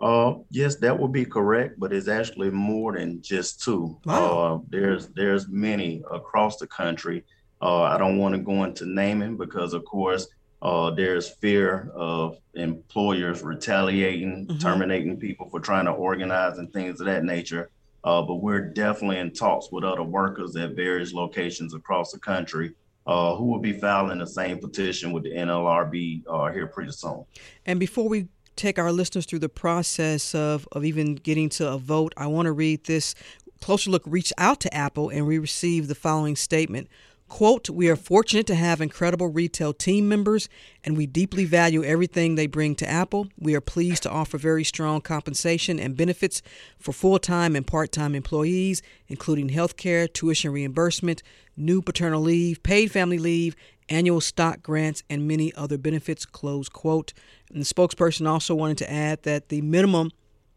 [0.01, 3.99] Uh, yes, that would be correct, but it's actually more than just two.
[4.05, 4.38] Wow.
[4.38, 7.25] Uh, there's there's many across the country.
[7.61, 10.29] Uh, I don't want to go into naming because, of course,
[10.62, 14.59] uh, there's fear of employers retaliating, mm-hmm.
[14.59, 17.68] terminating people for trying to organize and things of that nature.
[18.05, 22.72] Uh, but we're definitely in talks with other workers at various locations across the country
[23.07, 27.25] uh, who will be filing the same petition with the NLRB uh, here pretty soon.
[27.66, 31.79] And before we take our listeners through the process of, of even getting to a
[31.79, 33.14] vote, I want to read this.
[33.61, 36.88] Closer Look reached out to Apple and we received the following statement.
[37.33, 40.51] Quote, we are fortunate to have incredible retail team members
[40.85, 43.29] and we deeply value everything they bring to Apple.
[43.38, 46.42] We are pleased to offer very strong compensation and benefits
[46.79, 51.23] for full time and part time employees, including health care, tuition reimbursement,
[51.57, 53.57] new paternal leave, paid family leave,
[53.88, 56.27] annual stock grants, and many other benefits.
[56.27, 57.14] Close quote.
[57.51, 60.11] And the spokesperson also wanted to add that the minimum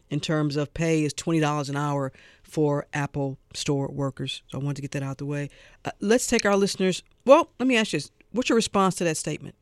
[0.09, 2.11] in terms of pay is $20 an hour
[2.55, 4.41] for Apple store workers.
[4.47, 5.49] So I wanted to get that out the way.
[5.83, 7.03] Uh, let's take our listeners.
[7.25, 8.11] Well, let me ask you this.
[8.31, 9.55] What's your response to that statement?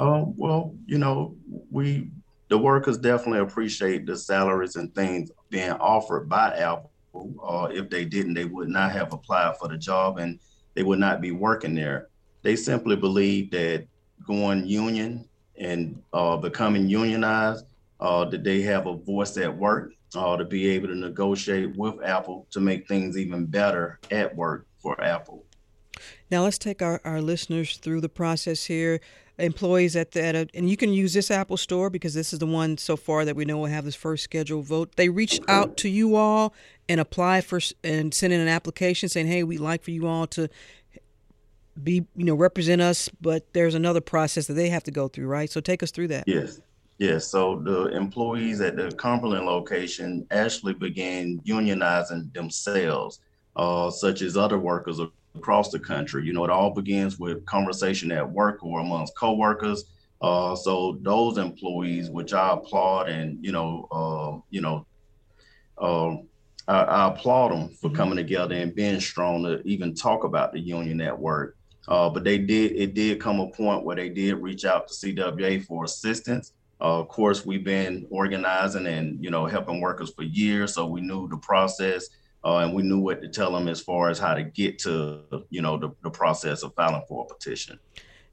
[0.00, 1.36] Um, well, you know,
[1.70, 2.10] we
[2.48, 6.90] the workers definitely appreciate the salaries and things being offered by Apple.
[7.40, 10.40] Uh, if they didn't, they would not have applied for the job and
[10.74, 12.08] they would not be working there.
[12.42, 13.86] They simply believe that
[14.26, 17.64] going union and uh, becoming unionized,
[18.00, 22.02] uh, that they have a voice at work uh, to be able to negotiate with
[22.02, 25.44] Apple to make things even better at work for Apple.
[26.30, 29.00] Now let's take our, our listeners through the process here.
[29.38, 32.38] Employees at the at a, and you can use this Apple Store because this is
[32.38, 34.96] the one so far that we know will have this first scheduled vote.
[34.96, 36.54] They reach out to you all
[36.88, 40.26] and apply for and send in an application saying, "Hey, we'd like for you all
[40.28, 40.48] to
[41.82, 45.26] be you know represent us," but there's another process that they have to go through,
[45.26, 45.50] right?
[45.50, 46.24] So take us through that.
[46.26, 46.58] Yes.
[46.98, 53.20] Yes, so the employees at the Cumberland location actually began unionizing themselves,
[53.54, 54.98] uh, such as other workers
[55.34, 56.24] across the country.
[56.24, 59.84] You know, it all begins with conversation at work or amongst coworkers.
[60.22, 64.86] Uh, so those employees, which I applaud, and you know, uh, you know,
[65.76, 66.16] uh,
[66.66, 67.96] I, I, applaud them for mm-hmm.
[67.96, 71.56] coming together and being strong to even talk about the union at work.
[71.86, 74.94] Uh, but they did, it did come a point where they did reach out to
[74.94, 76.52] CWA for assistance.
[76.80, 81.00] Uh, of course, we've been organizing and you know helping workers for years, so we
[81.00, 82.08] knew the process
[82.44, 85.22] uh, and we knew what to tell them as far as how to get to
[85.50, 87.78] you know the, the process of filing for a petition.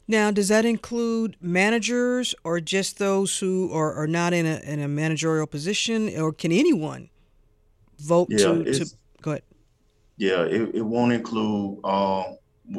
[0.08, 4.82] Now, does that include managers or just those who are, are not in a, in
[4.82, 7.10] a managerial position, or can anyone
[8.00, 8.86] vote yeah, to, to
[9.22, 9.44] go ahead?
[10.18, 12.24] Yeah, it, it won't include uh,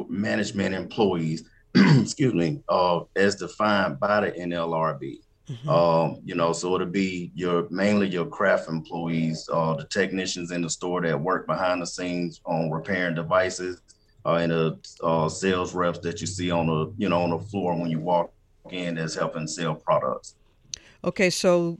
[0.07, 5.17] management employees, excuse me, uh, as defined by the NLRB.
[5.49, 5.69] Mm-hmm.
[5.69, 10.61] Um, you know, so it'll be your mainly your craft employees, uh, the technicians in
[10.61, 13.81] the store that work behind the scenes on repairing devices,
[14.25, 17.39] uh, and the uh, sales reps that you see on the you know on the
[17.39, 18.31] floor when you walk
[18.71, 20.35] in that's helping sell products.
[21.03, 21.79] Okay, so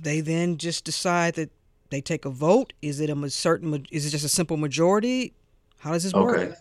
[0.00, 1.50] they then just decide that
[1.90, 2.72] they take a vote.
[2.80, 3.86] Is it a certain?
[3.90, 5.34] Is it just a simple majority?
[5.78, 6.46] How does this okay.
[6.46, 6.56] work?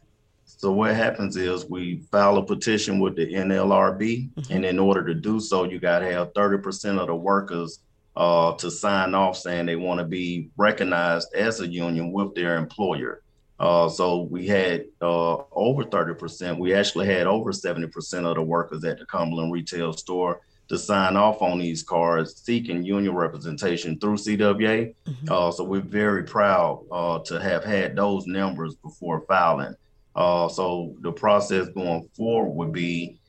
[0.61, 4.53] So what happens is we file a petition with the NLRB, mm-hmm.
[4.53, 7.79] and in order to do so, you got to have 30% of the workers
[8.15, 12.57] uh, to sign off saying they want to be recognized as a union with their
[12.57, 13.23] employer.
[13.59, 16.59] Uh, so we had uh, over 30%.
[16.59, 21.15] We actually had over 70% of the workers at the Cumberland retail store to sign
[21.15, 24.93] off on these cards seeking union representation through CWA.
[25.07, 25.27] Mm-hmm.
[25.27, 29.75] Uh, so we're very proud uh, to have had those numbers before filing.
[30.15, 33.19] Uh, so the process going forward would be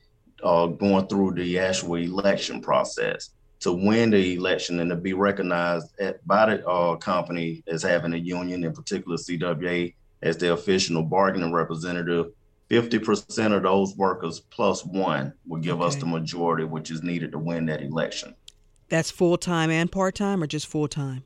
[0.43, 3.29] uh, going through the actual election process
[3.61, 8.13] to win the election and to be recognized at, by the uh, company as having
[8.13, 12.27] a union, in particular CWA, as the official bargaining representative.
[12.69, 15.85] 50% of those workers plus one will give okay.
[15.85, 18.35] us the majority, which is needed to win that election.
[18.89, 21.23] That's full time and part time, or just full time?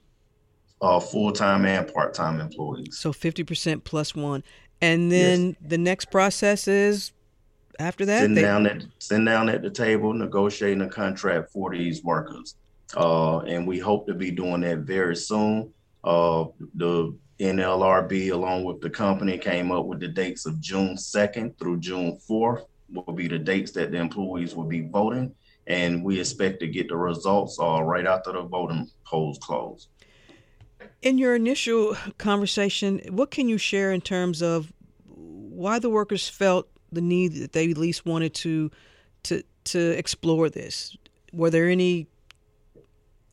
[0.79, 2.97] Uh, full time and part time employees.
[2.97, 4.43] So 50% plus one.
[4.81, 5.55] And then yes.
[5.61, 7.11] the next process is
[7.79, 8.41] after that sitting they...
[8.41, 12.55] down at sitting down at the table, negotiating a contract for these workers.
[12.95, 15.73] Uh, and we hope to be doing that very soon.
[16.03, 21.57] Uh, the NLRB, along with the company, came up with the dates of June 2nd
[21.59, 25.33] through June 4th will be the dates that the employees will be voting.
[25.67, 29.89] And we expect to get the results uh, right after the voting polls close.
[31.01, 34.73] In your initial conversation, what can you share in terms of
[35.05, 38.71] why the workers felt the need that they at least wanted to
[39.23, 40.97] to to explore this?
[41.33, 42.07] Were there any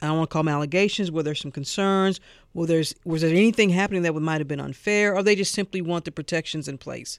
[0.05, 1.11] I don't want to call them allegations.
[1.11, 2.21] Were there some concerns?
[2.53, 5.81] Were there's was there anything happening that might have been unfair, or they just simply
[5.81, 7.19] want the protections in place?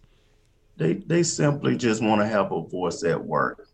[0.77, 3.67] They they simply just want to have a voice at work.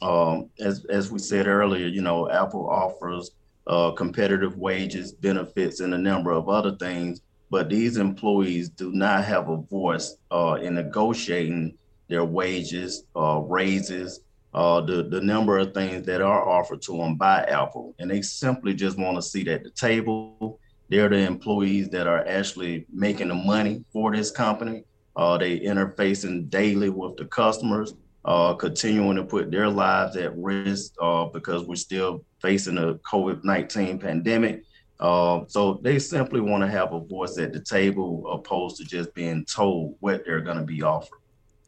[0.00, 3.32] Um, as as we said earlier, you know, Apple offers
[3.66, 7.20] uh, competitive wages, benefits, and a number of other things.
[7.50, 11.76] But these employees do not have a voice uh, in negotiating
[12.08, 14.20] their wages, uh, raises,
[14.54, 18.22] uh, the the number of things that are offered to them by Apple, and they
[18.22, 20.60] simply just want to sit at the table.
[20.88, 24.84] They're the employees that are actually making the money for this company.
[25.16, 27.94] Uh, they interfacing daily with the customers
[28.24, 33.44] uh, continuing to put their lives at risk uh, because we're still facing a COVID
[33.44, 34.62] 19 pandemic.
[35.00, 39.12] Uh, so they simply want to have a voice at the table opposed to just
[39.14, 41.18] being told what they're going to be offered.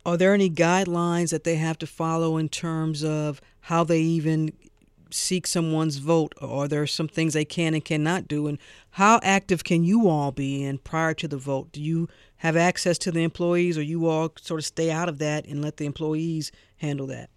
[0.06, 4.52] Are there any guidelines that they have to follow in terms of how they even
[5.10, 6.34] seek someone's vote?
[6.40, 8.46] Are there some things they can and cannot do?
[8.46, 8.58] And
[8.90, 11.72] how active can you all be in prior to the vote?
[11.72, 12.08] Do you
[12.38, 15.62] have access to the employees, or you all sort of stay out of that and
[15.62, 17.30] let the employees handle that?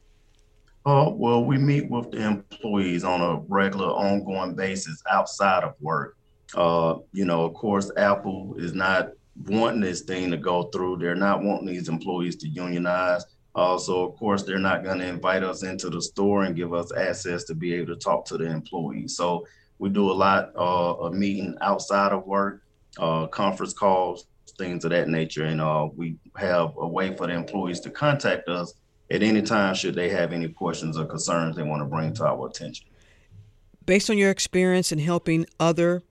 [0.85, 6.17] Uh, well, we meet with the employees on a regular, ongoing basis outside of work.
[6.55, 9.11] Uh, you know, of course, Apple is not
[9.45, 10.97] wanting this thing to go through.
[10.97, 13.25] They're not wanting these employees to unionize.
[13.55, 16.73] Uh, so, of course, they're not going to invite us into the store and give
[16.73, 19.15] us access to be able to talk to the employees.
[19.15, 19.45] So,
[19.79, 22.63] we do a lot uh, of meeting outside of work,
[22.97, 24.27] uh, conference calls,
[24.59, 25.45] things of that nature.
[25.45, 28.75] And uh, we have a way for the employees to contact us
[29.09, 32.27] at any time should they have any questions or concerns they want to bring to
[32.27, 32.85] our attention.
[33.87, 36.03] Based on your experience in helping other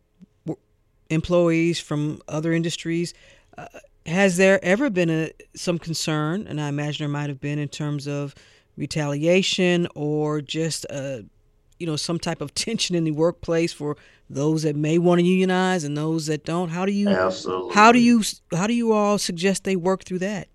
[1.11, 3.15] employees from other industries,
[3.57, 3.67] uh,
[4.07, 7.69] has there ever been a some concern, and I imagine there might have been in
[7.69, 8.35] terms of
[8.77, 11.25] retaliation or just a
[11.79, 13.97] you know some type of tension in the workplace for
[14.31, 17.75] those that may want to unionize and those that don't how do you Absolutely.
[17.75, 18.23] how do you
[18.55, 20.49] how do you all suggest they work through that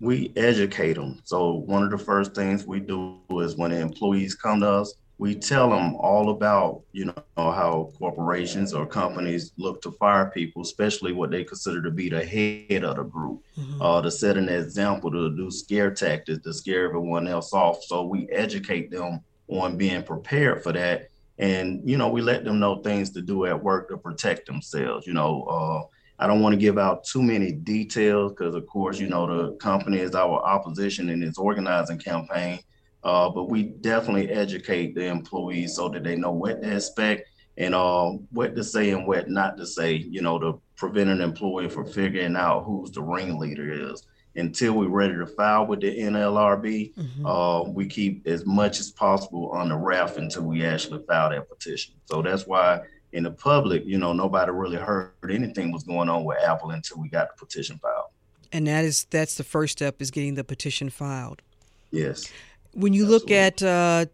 [0.00, 4.34] we educate them so one of the first things we do is when the employees
[4.34, 9.82] come to us we tell them all about you know how corporations or companies look
[9.82, 13.82] to fire people especially what they consider to be the head of the group mm-hmm.
[13.82, 18.04] uh, to set an example to do scare tactics to scare everyone else off so
[18.04, 21.08] we educate them on being prepared for that.
[21.38, 25.06] And, you know, we let them know things to do at work to protect themselves.
[25.06, 25.86] You know, uh,
[26.18, 29.56] I don't want to give out too many details because, of course, you know, the
[29.56, 32.60] company is our opposition in its organizing campaign.
[33.04, 37.74] Uh, but we definitely educate the employees so that they know what to expect and
[37.74, 41.68] uh, what to say and what not to say, you know, to prevent an employee
[41.68, 44.02] from figuring out who's the ringleader is
[44.38, 47.26] until we're ready to file with the NLRB, mm-hmm.
[47.26, 51.48] uh, we keep as much as possible on the wrap until we actually file that
[51.48, 51.94] petition.
[52.06, 52.80] So that's why
[53.12, 57.00] in the public, you know, nobody really heard anything was going on with Apple until
[57.00, 58.06] we got the petition filed.
[58.52, 61.42] And that is that's the first step is getting the petition filed.
[61.90, 62.30] Yes.
[62.72, 63.34] When you Absolutely.
[63.34, 64.06] look at uh,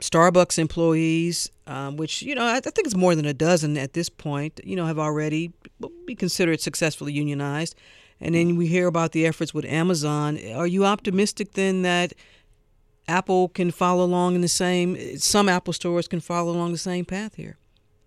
[0.00, 3.92] Starbucks employees, um, which you know I, I, think it's more than a dozen at
[3.92, 5.52] this point, you know, have already
[6.06, 7.74] be considered successfully unionized.
[8.22, 10.38] And then we hear about the efforts with Amazon.
[10.54, 12.12] Are you optimistic then that
[13.08, 17.04] Apple can follow along in the same, some Apple stores can follow along the same
[17.04, 17.58] path here?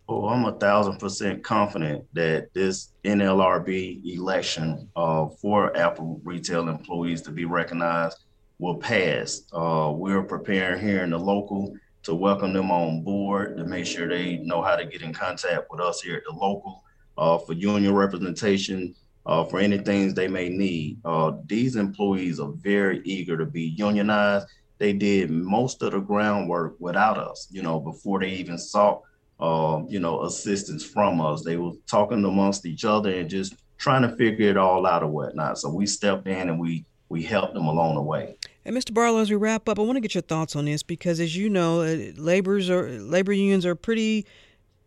[0.08, 7.22] Oh, I'm a thousand percent confident that this NLRB election uh, for Apple retail employees
[7.24, 8.20] to be recognized
[8.60, 9.42] will pass.
[9.52, 14.08] Uh, we're preparing here in the local to welcome them on board to make sure
[14.08, 16.84] they know how to get in contact with us here at the local
[17.18, 18.96] uh, for union representation
[19.26, 21.00] uh, for any things they may need.
[21.04, 24.48] Uh, these employees are very eager to be unionized.
[24.78, 29.02] They did most of the groundwork without us, you know, before they even sought,
[29.40, 31.44] uh, you know, assistance from us.
[31.44, 35.08] They were talking amongst each other and just trying to figure it all out or
[35.08, 35.58] whatnot.
[35.58, 38.36] So we stepped in and we we helped them along the way.
[38.66, 38.94] And Mr.
[38.94, 41.38] Barlow, as we wrap up, I want to get your thoughts on this because, as
[41.38, 44.26] you know, uh, labor's are labor unions are pretty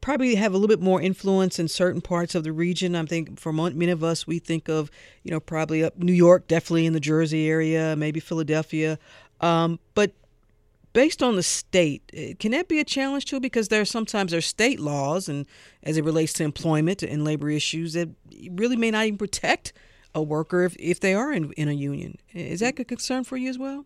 [0.01, 2.95] probably have a little bit more influence in certain parts of the region.
[2.95, 4.91] I think for many of us, we think of,
[5.23, 8.99] you know, probably up New York, definitely in the Jersey area, maybe Philadelphia.
[9.41, 10.13] Um, but
[10.93, 13.41] based on the state, eh, can that be a challenge too?
[13.41, 15.47] Because there are sometimes there are state laws, and
[15.83, 18.09] as it relates to employment and labor issues, that
[18.51, 19.73] really may not even protect
[20.15, 22.17] a worker if, if they are in, in a union.
[22.33, 23.85] Is that a concern for you as well?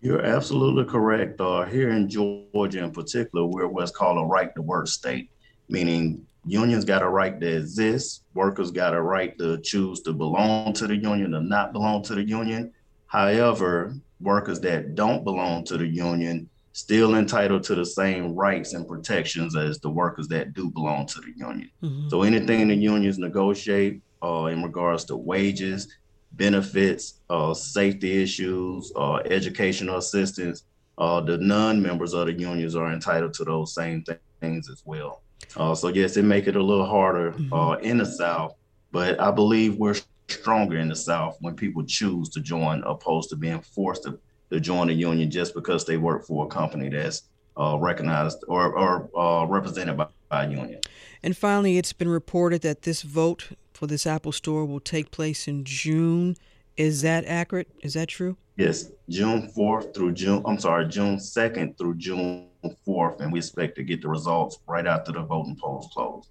[0.00, 1.40] You're absolutely correct.
[1.40, 5.30] Uh, here in Georgia, in particular, we're what's called a right to work state
[5.68, 10.72] meaning unions got a right to exist, workers got a right to choose to belong
[10.74, 12.72] to the union or not belong to the union.
[13.06, 18.88] However, workers that don't belong to the union still entitled to the same rights and
[18.88, 21.70] protections as the workers that do belong to the union.
[21.82, 22.08] Mm-hmm.
[22.08, 25.94] So anything the unions negotiate uh, in regards to wages,
[26.32, 30.64] benefits, uh, safety issues, uh, educational assistance,
[30.96, 35.21] uh, the non-members of the unions are entitled to those same th- things as well.
[35.56, 37.52] Uh, so yes, it make it a little harder mm-hmm.
[37.52, 38.54] uh, in the South,
[38.90, 39.96] but I believe we're
[40.28, 44.18] stronger in the South when people choose to join, opposed to being forced to,
[44.50, 47.24] to join a union just because they work for a company that's
[47.56, 50.80] uh, recognized or, or uh, represented by, by a union.
[51.22, 55.46] And finally, it's been reported that this vote for this Apple store will take place
[55.46, 56.36] in June.
[56.76, 57.68] Is that accurate?
[57.82, 58.36] Is that true?
[58.56, 63.76] Yes, June 4th through June, I'm sorry, June 2nd through June 4th, and we expect
[63.76, 66.28] to get the results right after the voting polls close.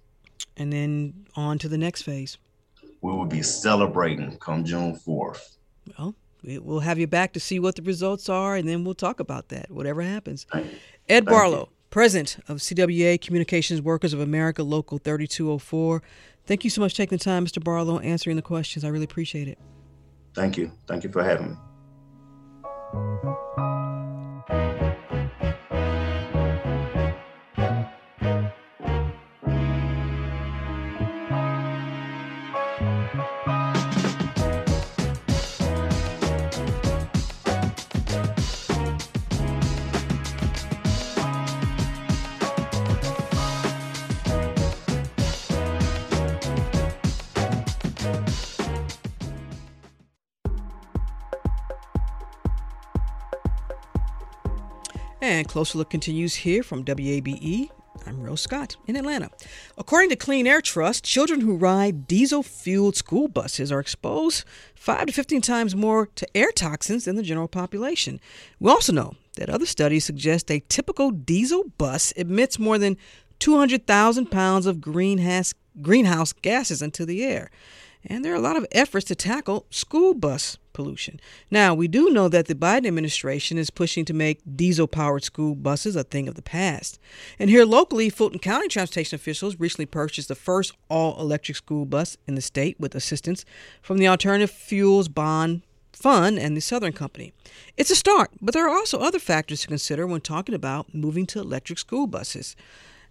[0.56, 2.38] And then on to the next phase.
[3.00, 5.56] We will be celebrating come June 4th.
[5.98, 6.14] Well,
[6.44, 9.48] we'll have you back to see what the results are, and then we'll talk about
[9.48, 10.46] that, whatever happens.
[11.08, 11.76] Ed Barlow, you.
[11.90, 16.02] President of CWA Communications Workers of America, Local 3204.
[16.46, 17.62] Thank you so much for taking the time, Mr.
[17.62, 18.84] Barlow, answering the questions.
[18.84, 19.58] I really appreciate it.
[20.34, 20.72] Thank you.
[20.86, 21.56] Thank you for having me.
[55.32, 57.70] And Closer Look continues here from WABE.
[58.06, 59.30] I'm Rose Scott in Atlanta.
[59.78, 65.06] According to Clean Air Trust, children who ride diesel fueled school buses are exposed 5
[65.06, 68.20] to 15 times more to air toxins than the general population.
[68.60, 72.98] We also know that other studies suggest a typical diesel bus emits more than
[73.38, 77.50] 200,000 pounds of greenhouse, greenhouse gases into the air.
[78.04, 81.20] And there are a lot of efforts to tackle school bus pollution.
[81.50, 85.54] Now, we do know that the Biden administration is pushing to make diesel powered school
[85.54, 86.98] buses a thing of the past.
[87.38, 92.16] And here locally, Fulton County transportation officials recently purchased the first all electric school bus
[92.26, 93.44] in the state with assistance
[93.80, 95.62] from the Alternative Fuels Bond
[95.92, 97.32] Fund and the Southern Company.
[97.76, 101.26] It's a start, but there are also other factors to consider when talking about moving
[101.26, 102.56] to electric school buses.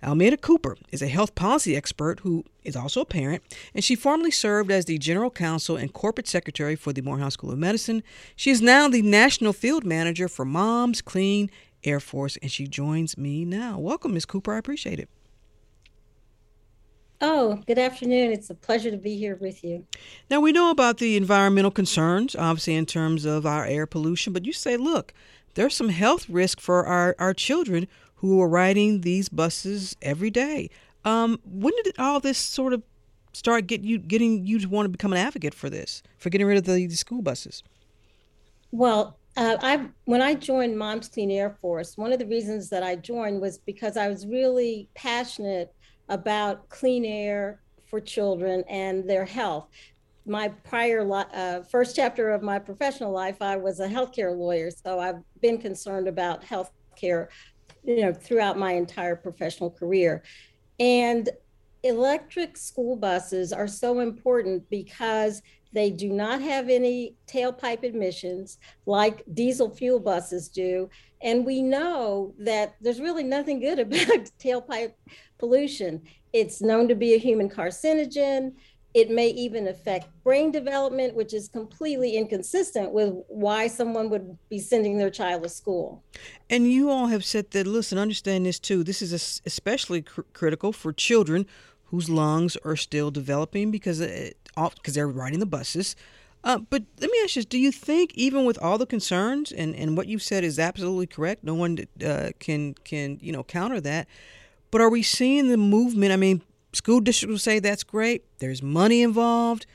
[0.04, 3.44] Almeta Cooper is a health policy expert who is also a parent,
[3.76, 7.52] and she formerly served as the general counsel and corporate secretary for the Morehouse School
[7.52, 8.02] of Medicine.
[8.36, 11.52] She is now the national field manager for Moms Clean
[11.84, 13.78] Air Force, and she joins me now.
[13.78, 14.26] Welcome, Ms.
[14.26, 14.54] Cooper.
[14.54, 15.10] I appreciate it.
[17.24, 18.32] Oh, good afternoon.
[18.32, 19.86] It's a pleasure to be here with you.
[20.32, 24.46] Now, we know about the environmental concerns, obviously, in terms of our air pollution, but
[24.46, 25.14] you say, look,
[25.54, 27.88] there's some health risk for our, our children
[28.22, 30.70] who are riding these buses every day.
[31.04, 32.84] Um, when did all this sort of
[33.34, 36.58] start you getting you to want to become an advocate for this, for getting rid
[36.58, 37.64] of the, the school buses?
[38.72, 42.84] Well, uh, I when I joined Moms Clean Air Force, one of the reasons that
[42.84, 45.74] I joined was because I was really passionate
[46.08, 49.68] about clean air for children and their health.
[50.28, 55.00] My prior uh, first chapter of my professional life, I was a healthcare lawyer, so
[55.00, 57.30] I've been concerned about healthcare
[57.84, 60.24] you know, throughout my entire professional career.
[60.80, 61.30] And
[61.84, 65.42] electric school buses are so important because
[65.74, 70.90] they do not have any tailpipe emissions like diesel fuel buses do.
[71.22, 74.94] And we know that there's really nothing good about tailpipe
[75.38, 76.02] pollution.
[76.34, 78.54] It's known to be a human carcinogen.
[78.94, 84.60] It may even affect brain development, which is completely inconsistent with why someone would be
[84.60, 86.04] sending their child to school.
[86.50, 88.84] And you all have said that, listen, understand this too.
[88.84, 91.46] This is especially cr- critical for children
[91.86, 95.96] whose lungs are still developing because because they're riding the buses.
[96.44, 99.76] Uh, but let me ask you: Do you think, even with all the concerns and,
[99.76, 103.80] and what you've said is absolutely correct, no one uh, can can you know counter
[103.82, 104.08] that.
[104.72, 106.12] But are we seeing the movement?
[106.12, 106.42] I mean,
[106.74, 108.24] school districts will say that's great.
[108.40, 109.66] There's money involved.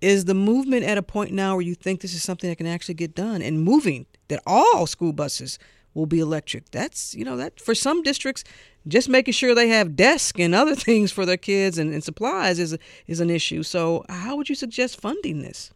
[0.00, 2.66] Is the movement at a point now where you think this is something that can
[2.66, 5.58] actually get done and moving that all school buses
[5.94, 6.70] will be electric?
[6.70, 8.44] That's you know that for some districts,
[8.86, 12.58] just making sure they have desks and other things for their kids and, and supplies
[12.58, 12.76] is
[13.06, 13.62] is an issue.
[13.62, 15.70] So how would you suggest funding this?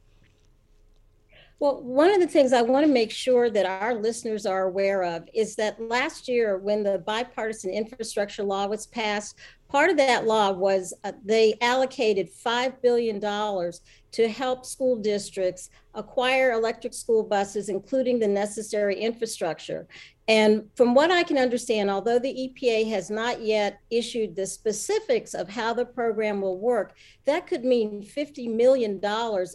[1.60, 5.02] Well, one of the things I want to make sure that our listeners are aware
[5.02, 9.36] of is that last year, when the bipartisan infrastructure law was passed,
[9.68, 16.52] part of that law was uh, they allocated $5 billion to help school districts acquire
[16.52, 19.88] electric school buses, including the necessary infrastructure.
[20.28, 25.34] And from what I can understand, although the EPA has not yet issued the specifics
[25.34, 26.94] of how the program will work,
[27.24, 29.00] that could mean $50 million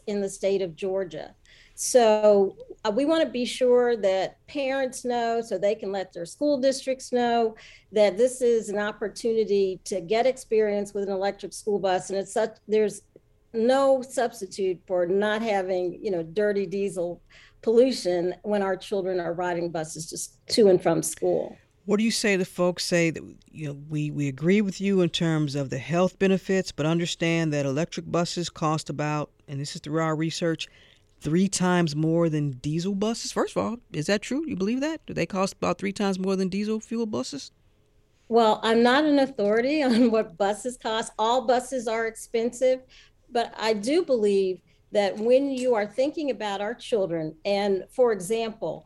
[0.07, 1.35] in the state of Georgia.
[1.75, 2.55] So
[2.85, 6.59] uh, we want to be sure that parents know so they can let their school
[6.59, 7.55] districts know
[7.91, 12.33] that this is an opportunity to get experience with an electric school bus and it's
[12.33, 13.01] such there's
[13.53, 17.21] no substitute for not having, you know, dirty diesel
[17.61, 21.55] pollution when our children are riding buses just to and from school.
[21.85, 23.21] What do you say to folks say that
[23.51, 27.51] you know we, we agree with you in terms of the health benefits, but understand
[27.53, 30.67] that electric buses cost about, and this is through our research,
[31.23, 33.31] three times more than diesel buses?
[33.31, 34.43] First of all, is that true?
[34.45, 35.05] You believe that?
[35.05, 37.51] Do they cost about three times more than diesel fuel buses?
[38.27, 41.13] Well, I'm not an authority on what buses cost.
[41.17, 42.81] All buses are expensive,
[43.31, 44.59] but I do believe
[44.91, 48.85] that when you are thinking about our children, and for example,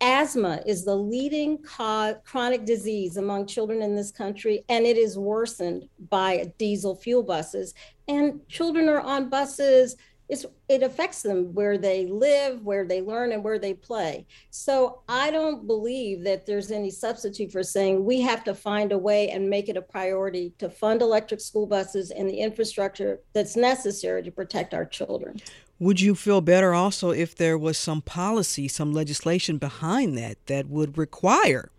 [0.00, 5.18] asthma is the leading cause, chronic disease among children in this country, and it is
[5.18, 7.74] worsened by diesel fuel buses.
[8.08, 9.96] And children are on buses
[10.28, 14.26] it's, it affects them where they live, where they learn, and where they play.
[14.50, 18.98] So I don't believe that there's any substitute for saying we have to find a
[18.98, 23.56] way and make it a priority to fund electric school buses and the infrastructure that's
[23.56, 25.40] necessary to protect our children.
[25.78, 30.68] Would you feel better also if there was some policy, some legislation behind that that
[30.68, 31.70] would require?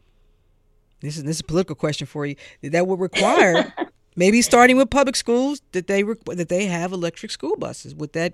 [1.02, 2.36] This is this is a political question for you.
[2.62, 3.74] That would require
[4.16, 7.94] maybe starting with public schools that they that they have electric school buses.
[7.96, 8.34] Would that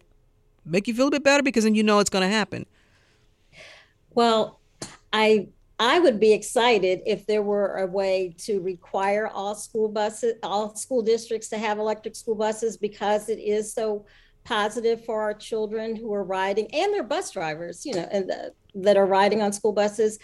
[0.66, 2.66] make you feel a bit better because then you know it's going to happen?
[4.14, 4.60] Well,
[5.14, 5.48] I
[5.80, 10.76] I would be excited if there were a way to require all school buses, all
[10.76, 14.06] school districts to have electric school buses because it is so
[14.44, 18.54] positive for our children who are riding and their bus drivers, you know, and the,
[18.76, 20.20] that are riding on school buses.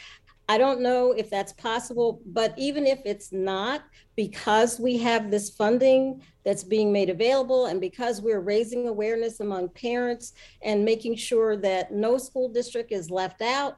[0.50, 3.84] I don't know if that's possible, but even if it's not,
[4.16, 9.70] because we have this funding that's being made available and because we're raising awareness among
[9.70, 13.78] parents and making sure that no school district is left out,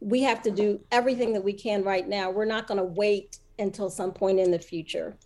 [0.00, 2.30] we have to do everything that we can right now.
[2.30, 5.16] We're not going to wait until some point in the future.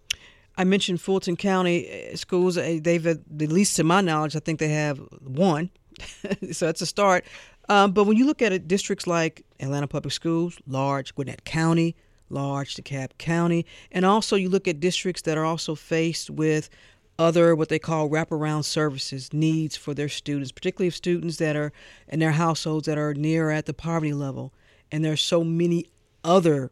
[0.56, 2.56] I mentioned Fulton County eh, schools.
[2.56, 5.70] Eh, they've, at least to my knowledge, I think they have one.
[6.52, 7.24] so that's a start.
[7.68, 11.96] Um, but when you look at it, districts like Atlanta Public Schools, large, Gwinnett County,
[12.30, 16.70] large, DeKalb County, and also you look at districts that are also faced with
[17.18, 21.72] other what they call wraparound services needs for their students, particularly of students that are
[22.06, 24.52] in their households that are near at the poverty level
[24.90, 25.86] and there's so many
[26.24, 26.70] other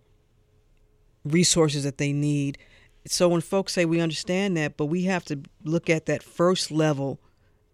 [1.24, 2.58] resources that they need.
[3.06, 6.70] So when folks say we understand that, but we have to look at that first
[6.70, 7.20] level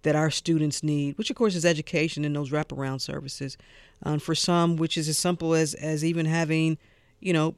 [0.03, 3.57] that our students need, which of course is education and those wraparound services.
[4.03, 6.76] Um, for some, which is as simple as as even having,
[7.20, 7.55] you know,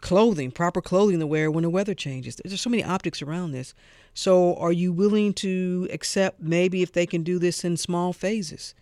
[0.00, 2.36] clothing, proper clothing to wear when the weather changes.
[2.36, 3.74] There's so many optics around this.
[4.14, 8.74] So, are you willing to accept maybe if they can do this in small phases?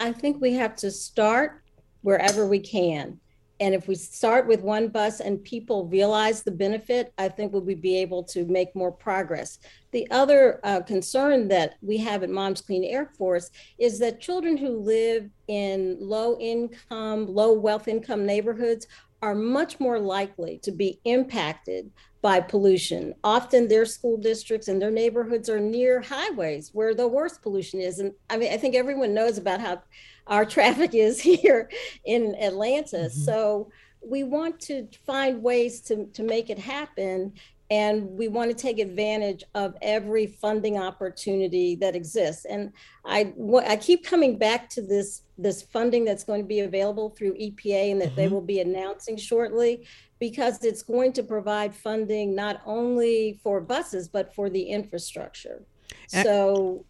[0.00, 1.62] I think we have to start
[2.02, 3.18] wherever we can.
[3.64, 7.62] And if we start with one bus and people realize the benefit, I think we'll
[7.62, 9.58] be able to make more progress.
[9.90, 14.58] The other uh, concern that we have at Moms Clean Air Force is that children
[14.58, 18.86] who live in low income, low wealth income neighborhoods
[19.22, 21.90] are much more likely to be impacted
[22.20, 23.14] by pollution.
[23.24, 27.98] Often their school districts and their neighborhoods are near highways where the worst pollution is.
[27.98, 29.80] And I mean, I think everyone knows about how
[30.26, 31.70] our traffic is here
[32.04, 32.96] in Atlanta.
[32.96, 33.20] Mm-hmm.
[33.20, 33.70] So
[34.06, 37.32] we want to find ways to, to make it happen.
[37.70, 42.44] And we want to take advantage of every funding opportunity that exists.
[42.44, 42.72] And
[43.06, 43.32] I,
[43.66, 47.92] I keep coming back to this, this funding that's going to be available through EPA
[47.92, 48.16] and that mm-hmm.
[48.16, 49.86] they will be announcing shortly
[50.20, 55.64] because it's going to provide funding not only for buses, but for the infrastructure.
[56.06, 56.84] So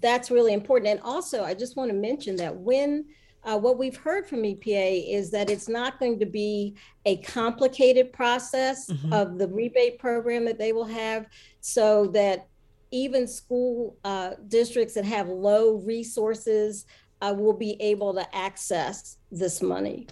[0.00, 0.90] that's really important.
[0.90, 3.04] And also, I just want to mention that when
[3.44, 6.74] uh, what we've heard from EPA is that it's not going to be
[7.04, 9.12] a complicated process mm-hmm.
[9.12, 11.26] of the rebate program that they will have,
[11.60, 12.48] so that
[12.90, 16.86] even school uh, districts that have low resources
[17.22, 20.06] uh, will be able to access this money.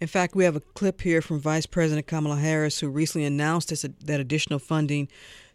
[0.00, 3.68] In fact, we have a clip here from Vice President Kamala Harris, who recently announced
[3.68, 5.08] this, that additional funding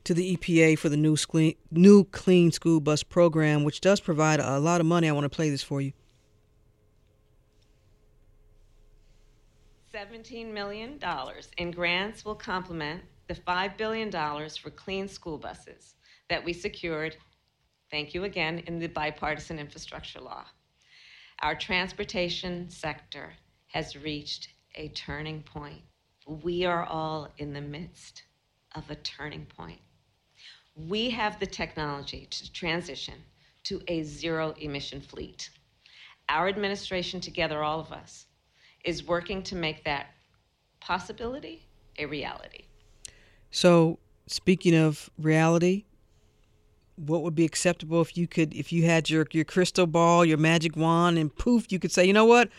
[0.06, 4.40] to the EPA for the new, clean, new clean school bus program, which does provide
[4.40, 5.10] a lot of money.
[5.10, 5.94] I want to play this for you.
[9.94, 11.00] $17 million
[11.58, 15.96] in grants will complement the $5 billion for clean school buses
[16.30, 17.16] that we secured,
[17.90, 20.46] thank you again, in the bipartisan infrastructure law.
[21.42, 23.34] Our transportation sector
[23.68, 25.82] has reached a turning point.
[26.28, 28.24] We are all in the midst
[28.76, 29.80] of a turning point
[30.76, 33.16] we have the technology to transition
[33.64, 35.50] to a zero emission fleet.
[36.30, 38.26] Our administration, together, all of us,
[38.84, 40.08] is working to make that
[40.80, 41.68] possibility
[41.98, 42.66] a reality.
[43.52, 45.86] So, speaking of reality,
[46.96, 50.38] what would be acceptable if you could if you had your your crystal ball, your
[50.38, 52.50] magic wand and poof, you could say, "You know what?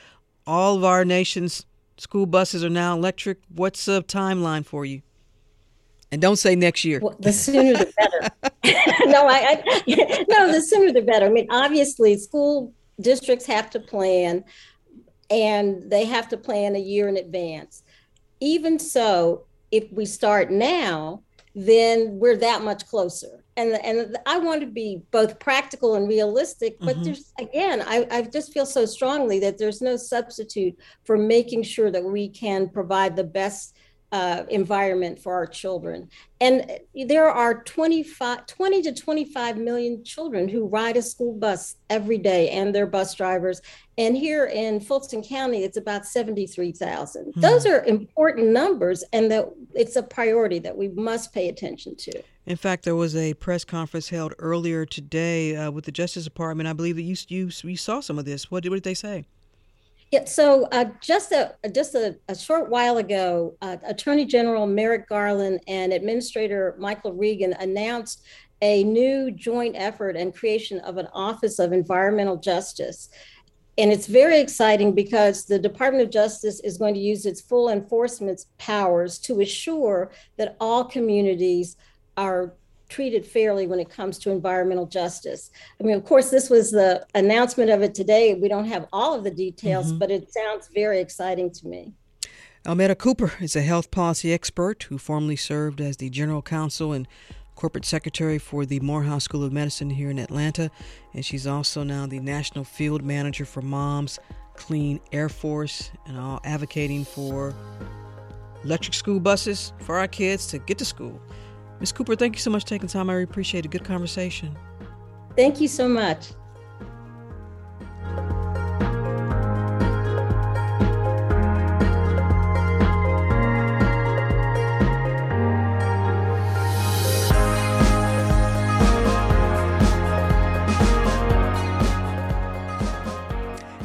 [0.47, 1.67] All of our nation's
[1.99, 3.39] school buses are now electric.
[3.49, 5.03] What's the timeline for you?"
[6.13, 7.01] And don't say next year.
[7.01, 8.53] Well, the sooner the better.
[9.07, 9.85] no, I, I
[10.29, 11.27] no, the sooner the better.
[11.27, 14.45] I mean, obviously, school districts have to plan,
[15.31, 17.83] and they have to plan a year in advance.
[18.41, 21.23] Even so, if we start now,
[21.57, 23.43] then we're that much closer.
[23.57, 27.03] And and I want to be both practical and realistic, but mm-hmm.
[27.05, 31.91] there's again, I, I just feel so strongly that there's no substitute for making sure
[31.91, 33.76] that we can provide the best
[34.13, 36.09] uh, environment for our children.
[36.41, 42.19] And there are 25, 20 to 25 million children who ride a school bus every
[42.19, 43.61] day and their bus drivers.
[43.99, 47.33] And here in Fulton County, it's about 73,000.
[47.33, 47.41] Hmm.
[47.41, 52.23] Those are important numbers, and that it's a priority that we must pay attention to.
[52.45, 56.69] In fact, there was a press conference held earlier today uh, with the Justice Department.
[56.69, 58.51] I believe that you, you, you saw some of this.
[58.51, 59.25] What did, what did they say?
[60.13, 65.09] Yeah, so uh, just a just a, a, short while ago, uh, Attorney General Merrick
[65.09, 68.23] Garland and Administrator Michael Regan announced
[68.63, 73.11] a new joint effort and creation of an Office of Environmental Justice.
[73.79, 77.69] And it's very exciting because the Department of Justice is going to use its full
[77.69, 81.77] enforcement powers to assure that all communities
[82.17, 82.55] are
[82.89, 85.51] treated fairly when it comes to environmental justice.
[85.81, 88.35] I mean, of course, this was the announcement of it today.
[88.35, 89.99] We don't have all of the details, mm-hmm.
[89.99, 91.93] but it sounds very exciting to me.
[92.67, 97.07] Almeta Cooper is a health policy expert who formerly served as the general counsel and
[97.55, 100.71] corporate secretary for the Morehouse School of Medicine here in Atlanta.
[101.15, 104.19] And she's also now the national field manager for Moms
[104.57, 107.55] Clean Air Force and all advocating for
[108.65, 111.21] electric school buses for our kids to get to school.
[111.81, 111.93] Ms.
[111.93, 113.11] Cooper, thank you so much for taking time.
[113.11, 114.57] I really appreciate a good conversation.
[115.37, 116.29] Thank you so much.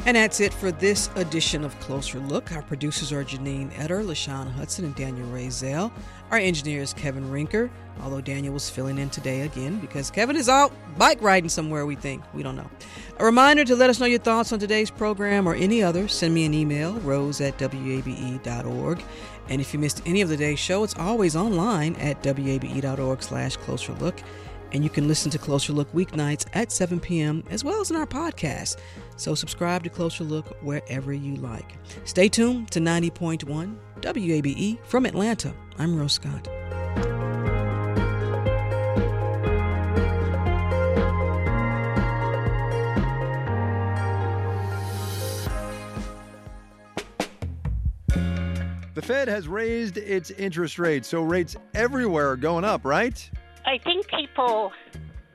[0.04, 2.50] And that's it for this edition of Closer Look.
[2.50, 5.92] Our producers are Janine Eder, LaShawn Hudson, and Daniel Razel.
[6.32, 7.70] Our engineer is Kevin Rinker,
[8.02, 11.94] although Daniel was filling in today again because Kevin is out bike riding somewhere, we
[11.94, 12.24] think.
[12.34, 12.68] We don't know.
[13.20, 16.08] A reminder to let us know your thoughts on today's program or any other.
[16.08, 19.04] Send me an email, rose at wabe.org.
[19.48, 23.56] And if you missed any of the day's show, it's always online at wabe.org slash
[23.56, 24.20] closer look.
[24.72, 27.44] And you can listen to Closer Look weeknights at 7 p.m.
[27.50, 28.78] as well as in our podcast.
[29.16, 31.76] So subscribe to Closer Look wherever you like.
[32.04, 35.54] Stay tuned to 90.1 WABE from Atlanta.
[35.78, 36.48] I'm Rose Scott.
[48.94, 53.30] The Fed has raised its interest rates, so rates everywhere are going up, right?
[53.64, 54.72] I think people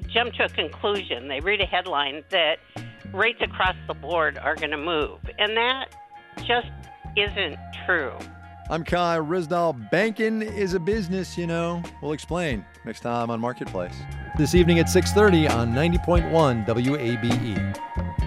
[0.08, 1.28] jump to a conclusion.
[1.28, 2.58] They read a headline that
[3.14, 5.96] rates across the board are going to move, and that
[6.46, 6.68] just
[7.16, 8.14] isn't true.
[8.70, 9.90] I'm Kai Ryssdal.
[9.92, 11.82] Banking is a business, you know.
[12.02, 13.96] We'll explain next time on Marketplace.
[14.38, 18.27] This evening at 6:30 on 90.1 WABE.